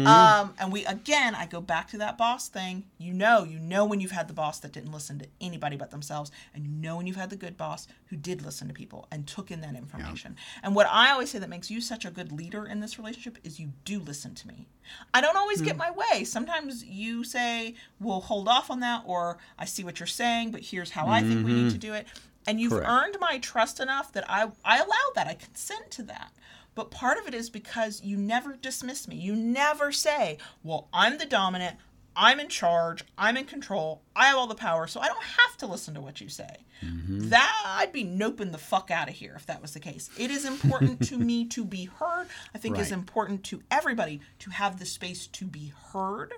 Um, 0.06 0.54
and 0.58 0.72
we 0.72 0.84
again, 0.86 1.34
I 1.34 1.46
go 1.46 1.60
back 1.60 1.88
to 1.90 1.98
that 1.98 2.18
boss 2.18 2.48
thing. 2.48 2.84
You 2.98 3.12
know, 3.12 3.44
you 3.44 3.58
know 3.58 3.84
when 3.84 4.00
you've 4.00 4.10
had 4.10 4.28
the 4.28 4.34
boss 4.34 4.60
that 4.60 4.72
didn't 4.72 4.92
listen 4.92 5.18
to 5.20 5.26
anybody 5.40 5.76
but 5.76 5.90
themselves, 5.90 6.30
and 6.54 6.64
you 6.64 6.70
know 6.70 6.96
when 6.96 7.06
you've 7.06 7.16
had 7.16 7.30
the 7.30 7.36
good 7.36 7.56
boss 7.56 7.86
who 8.06 8.16
did 8.16 8.42
listen 8.42 8.68
to 8.68 8.74
people 8.74 9.06
and 9.10 9.26
took 9.26 9.50
in 9.50 9.60
that 9.62 9.74
information. 9.74 10.36
And 10.62 10.74
what 10.74 10.86
I 10.90 11.10
always 11.12 11.30
say 11.30 11.38
that 11.38 11.48
makes 11.48 11.70
you 11.70 11.80
such 11.80 12.04
a 12.04 12.10
good 12.10 12.32
leader 12.32 12.66
in 12.66 12.80
this 12.80 12.98
relationship 12.98 13.38
is 13.44 13.58
you 13.58 13.72
do 13.84 13.98
listen 14.00 14.34
to 14.36 14.48
me. 14.48 14.66
I 15.14 15.20
don't 15.20 15.36
always 15.36 15.60
Hmm. 15.60 15.64
get 15.64 15.76
my 15.76 15.90
way. 15.90 16.24
Sometimes 16.24 16.84
you 16.84 17.24
say, 17.24 17.74
"We'll 18.00 18.20
hold 18.20 18.48
off 18.48 18.70
on 18.70 18.80
that," 18.80 19.02
or 19.06 19.38
"I 19.58 19.64
see 19.64 19.82
what 19.82 19.98
you're 19.98 20.06
saying, 20.06 20.50
but 20.50 20.60
here's 20.64 20.90
how 20.90 21.06
I 21.06 21.20
think 21.20 21.46
we 21.46 21.52
need 21.52 21.72
to 21.72 21.78
do 21.78 21.92
it." 21.94 22.06
And 22.46 22.60
you've 22.60 22.72
Mm-hmm. 22.72 22.84
Correct. 22.84 23.04
earned 23.06 23.16
my 23.20 23.38
trust 23.38 23.80
enough 23.80 24.12
that 24.12 24.24
I 24.28 24.50
I 24.64 24.78
allow 24.78 25.06
that. 25.14 25.26
I 25.28 25.34
consent 25.34 25.90
to 25.92 26.02
that. 26.04 26.32
But 26.74 26.90
part 26.90 27.18
of 27.18 27.28
it 27.28 27.34
is 27.34 27.50
because 27.50 28.02
you 28.02 28.16
never 28.16 28.54
dismiss 28.56 29.06
me. 29.06 29.16
You 29.16 29.34
never 29.36 29.92
say, 29.92 30.38
"Well, 30.62 30.88
I'm 30.92 31.18
the 31.18 31.26
dominant. 31.26 31.76
I'm 32.16 32.38
in 32.38 32.48
charge. 32.48 33.02
I'm 33.18 33.36
in 33.36 33.44
control. 33.44 34.02
I 34.14 34.26
have 34.26 34.36
all 34.36 34.46
the 34.46 34.54
power, 34.54 34.86
so 34.86 35.00
I 35.00 35.08
don't 35.08 35.22
have 35.22 35.56
to 35.58 35.66
listen 35.66 35.94
to 35.94 36.00
what 36.00 36.20
you 36.20 36.28
say." 36.28 36.64
Mm-hmm. 36.84 37.28
That 37.30 37.62
I'd 37.64 37.92
be 37.92 38.04
noping 38.04 38.52
the 38.52 38.58
fuck 38.58 38.90
out 38.90 39.08
of 39.08 39.14
here 39.14 39.34
if 39.36 39.46
that 39.46 39.62
was 39.62 39.72
the 39.72 39.80
case. 39.80 40.10
It 40.18 40.30
is 40.30 40.44
important 40.44 41.00
to 41.08 41.16
me 41.18 41.46
to 41.46 41.64
be 41.64 41.84
heard. 41.86 42.26
I 42.54 42.58
think 42.58 42.76
it's 42.78 42.90
important 42.90 43.44
to 43.44 43.62
everybody 43.70 44.20
to 44.40 44.50
have 44.50 44.78
the 44.78 44.84
space 44.86 45.26
to 45.28 45.44
be 45.46 45.72
heard, 45.92 46.32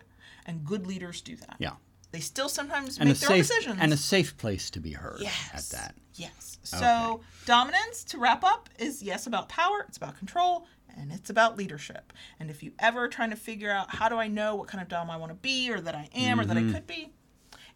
and 0.45 0.65
good 0.65 0.87
leaders 0.87 1.21
do 1.23 1.35
that. 1.37 1.57
Yeah. 1.59 1.73
They 2.17 2.21
still 2.23 2.49
sometimes 2.49 2.97
And 2.97 3.11
make 3.11 3.19
their 3.19 3.31
own 3.31 3.37
safe 3.45 3.49
decisions. 3.49 3.79
and 3.79 3.93
a 3.93 3.97
safe 3.99 4.39
place 4.39 4.71
to 4.71 4.81
be 4.81 4.93
heard 4.93 5.21
Yes. 5.21 5.51
at 5.53 5.79
that. 5.79 5.95
Yes. 6.15 6.57
So 6.63 6.79
Okay. 7.17 7.23
dominance, 7.45 8.05
to 8.05 8.17
wrap 8.19 8.43
up, 8.43 8.71
is 8.79 9.03
yes 9.03 9.27
about 9.27 9.51
power, 9.51 9.85
it's 9.87 9.99
about 9.99 10.17
control, 10.17 10.67
and 10.97 11.13
it's 11.13 11.29
about 11.29 11.59
leadership. 11.59 12.15
And 12.41 12.49
if 12.49 12.63
you 12.63 12.73
ever 12.79 13.07
trying 13.09 13.29
to 13.29 13.37
figure 13.37 13.71
out 13.71 13.97
how 13.97 14.09
do 14.09 14.17
I 14.17 14.29
know 14.29 14.55
what 14.55 14.67
kind 14.67 14.81
of 14.81 14.89
dom 14.89 15.11
I 15.11 15.19
want 15.19 15.29
to 15.31 15.37
be 15.37 15.71
or 15.71 15.79
that 15.83 15.95
I 15.95 16.09
am 16.15 16.41
or 16.41 16.47
that 16.47 16.57
Mm-hmm. 16.57 16.71
I 16.71 16.73
could 16.73 16.87
be, 16.87 17.13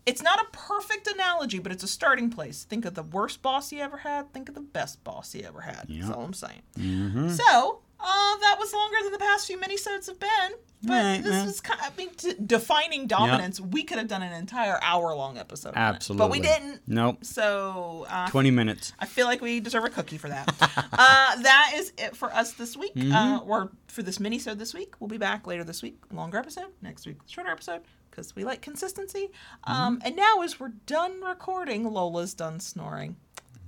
it's 0.07 0.23
not 0.23 0.41
a 0.41 0.47
perfect 0.57 1.07
analogy, 1.07 1.59
but 1.59 1.71
it's 1.71 1.85
a 1.85 1.89
starting 1.89 2.31
place. 2.31 2.65
Think 2.65 2.87
of 2.87 2.95
the 2.95 3.03
worst 3.03 3.43
boss 3.43 3.71
you 3.73 3.81
ever 3.81 3.99
had. 3.99 4.33
Think 4.33 4.49
of 4.49 4.55
the 4.55 4.63
best 4.63 5.05
boss 5.05 5.35
you 5.35 5.43
ever 5.43 5.61
had. 5.61 5.85
That's 5.87 6.09
all 6.09 6.25
I'm 6.25 6.33
saying. 6.33 6.63
Mm-hmm. 6.79 7.29
So 7.33 7.83
uh, 8.03 8.37
that 8.39 8.57
was 8.59 8.73
longer 8.73 8.97
than 9.03 9.13
the 9.13 9.19
past 9.19 9.47
few 9.47 9.59
minisodes 9.59 10.07
have 10.07 10.19
been. 10.21 10.53
But 10.83 10.93
Right, 11.05 11.23
this 11.23 11.33
yeah. 11.35 11.45
was 11.45 11.61
kind 11.61 11.79
of, 11.79 11.87
I 11.93 11.97
mean, 11.99 12.09
t- 12.17 12.35
defining 12.47 13.07
dominance. 13.07 13.61
We 13.61 13.83
could 13.83 13.99
have 13.99 14.09
done 14.09 14.23
an 14.23 14.33
entire 14.33 14.79
hour 14.83 15.15
long 15.15 15.37
episode. 15.37 15.75
Absolutely. 15.77 16.25
but 16.27 16.31
we 16.31 16.41
didn't. 16.41 16.81
Nope. 16.87 17.23
So 17.23 18.07
uh, 18.09 18.31
20 18.31 18.51
minutes. 18.51 18.95
I 18.99 19.05
feel 19.05 19.27
like 19.27 19.43
we 19.43 19.61
deserve 19.61 19.85
a 19.85 19.91
cookie 19.91 20.17
for 20.17 20.29
that. 20.31 20.49
uh, 20.93 21.37
that 21.43 21.73
is 21.77 21.93
it 21.99 22.17
for 22.17 22.33
us 22.33 22.53
this 22.55 22.79
week, 22.79 22.95
Mm-hmm. 22.95 23.13
uh, 23.13 23.39
or 23.41 23.73
for 23.89 24.03
this 24.03 24.19
mini-sode 24.19 24.59
this 24.59 24.73
week. 24.73 24.95
We'll 25.01 25.09
be 25.09 25.19
back 25.19 25.47
later 25.47 25.65
this 25.65 25.83
week, 25.83 25.99
longer 26.11 26.39
episode. 26.39 26.69
Next 26.81 27.07
week, 27.07 27.19
shorter 27.27 27.51
episode, 27.51 27.83
because 28.11 28.35
we 28.35 28.45
like 28.45 28.63
consistency. 28.63 29.29
Um, 29.65 29.99
Mm-hmm. 29.99 30.07
and 30.07 30.17
now, 30.17 30.41
as 30.41 30.59
we're 30.59 30.73
done 30.87 31.21
recording, 31.23 31.85
Lola's 31.93 32.33
done 32.33 32.59
snoring. 32.59 33.17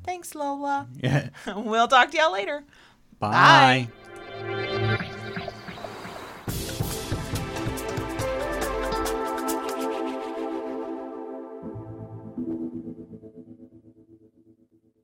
Thanks, 0.02 0.34
Lola. 0.34 0.88
Yeah. 0.98 1.28
we'll 1.56 1.88
talk 1.88 2.10
to 2.12 2.16
y'all 2.16 2.32
later. 2.32 2.64
Bye. 3.18 3.88
Bye. 4.40 4.71